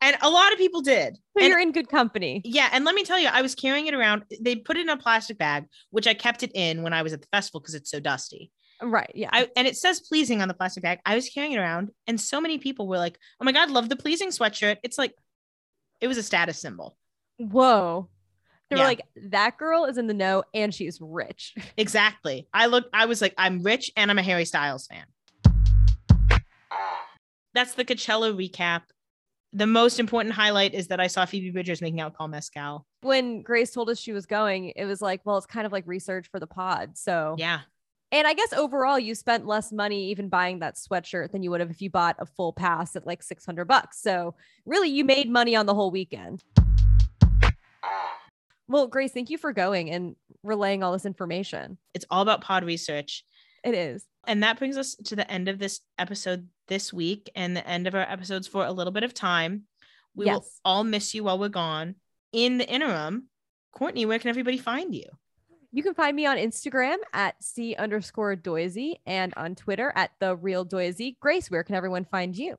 [0.02, 1.16] and a lot of people did.
[1.16, 2.42] so And- you're in good company.
[2.46, 2.70] yeah.
[2.72, 4.24] And let me tell you, I was carrying it around.
[4.42, 7.14] They put it in a plastic bag, which I kept it in when I was
[7.14, 8.52] at the festival because it's so dusty.
[8.82, 9.12] Right.
[9.16, 9.30] Yeah.
[9.32, 11.00] I, and it says pleasing on the plastic bag.
[11.06, 13.90] I was carrying it around, and so many people were like, Oh my God, love
[13.90, 14.78] the pleasing sweatshirt.
[14.84, 15.14] It's like,
[16.00, 16.96] it was a status symbol.
[17.38, 18.10] Whoa.
[18.70, 18.84] They Yeah.
[18.84, 21.56] were like, that girl is in the know and she's rich.
[21.78, 22.48] Exactly.
[22.54, 22.86] I look.
[22.94, 25.06] I was like, I'm rich and I'm a Harry Styles fan.
[27.54, 28.82] That's the Coachella recap.
[29.54, 32.86] The most important highlight is that I saw Phoebe Bridgers making out with Paul Mescal.
[33.02, 35.88] When Grace told us she was going, it was like, well, it's kind of like
[35.88, 36.98] research for the pod.
[36.98, 37.62] So, Yeah.
[38.12, 41.60] And I guess overall, you spent less money even buying that sweatshirt than you would
[41.60, 44.02] have if you bought a full pass at like 600 bucks.
[44.02, 44.36] So,
[44.66, 46.44] really, you made money on the whole weekend.
[48.70, 51.78] Well, Grace, thank you for going and relaying all this information.
[51.94, 53.24] It's all about pod research.
[53.64, 54.06] It is.
[54.26, 57.88] And that brings us to the end of this episode this week and the end
[57.88, 59.64] of our episodes for a little bit of time.
[60.16, 61.96] We will all miss you while we're gone.
[62.34, 63.28] In the interim,
[63.72, 65.06] Courtney, where can everybody find you?
[65.74, 70.36] You can find me on Instagram at C underscore Doisy and on Twitter at the
[70.36, 71.18] real Doisy.
[71.20, 72.56] Grace, where can everyone find you?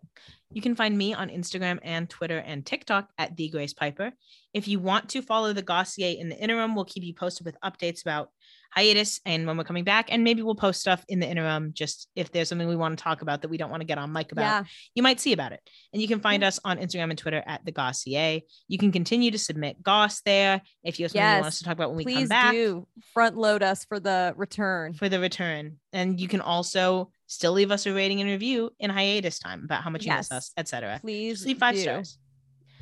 [0.51, 4.13] You can find me on Instagram and Twitter and TikTok at the Grace Piper.
[4.53, 7.57] If you want to follow the Gossier in the interim, we'll keep you posted with
[7.65, 8.31] updates about
[8.71, 10.09] hiatus and when we're coming back.
[10.11, 13.03] And maybe we'll post stuff in the interim just if there's something we want to
[13.03, 14.43] talk about that we don't want to get on mic about.
[14.43, 14.65] Yeah.
[14.95, 15.61] You might see about it.
[15.93, 18.43] And you can find us on Instagram and Twitter at the Gossier.
[18.69, 21.65] You can continue to submit Goss there if you have something you want us to
[21.65, 24.95] talk about when we come Please back do front load us for the return.
[24.95, 25.77] for the return.
[25.93, 29.83] And you can also still leave us a rating and review in hiatus time about
[29.83, 30.99] how much you miss us, etc.
[31.01, 31.81] Please Just leave five do.
[31.83, 32.19] stars.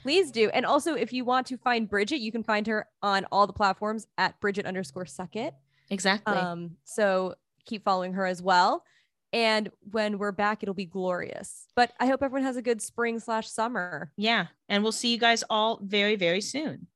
[0.03, 0.51] Please do.
[0.51, 3.53] And also, if you want to find Bridget, you can find her on all the
[3.53, 5.53] platforms at Bridget underscore Suckit.
[5.91, 6.35] Exactly.
[6.35, 7.35] Um, so
[7.65, 8.85] keep following her as well.
[9.33, 11.67] And when we're back, it'll be glorious.
[11.75, 14.13] But I hope everyone has a good spring slash summer.
[14.17, 14.47] Yeah.
[14.69, 16.87] And we'll see you guys all very, very soon.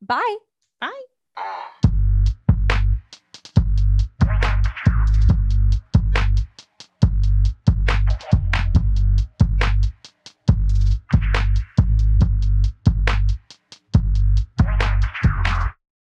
[0.00, 0.36] Bye.
[0.80, 1.89] Bye.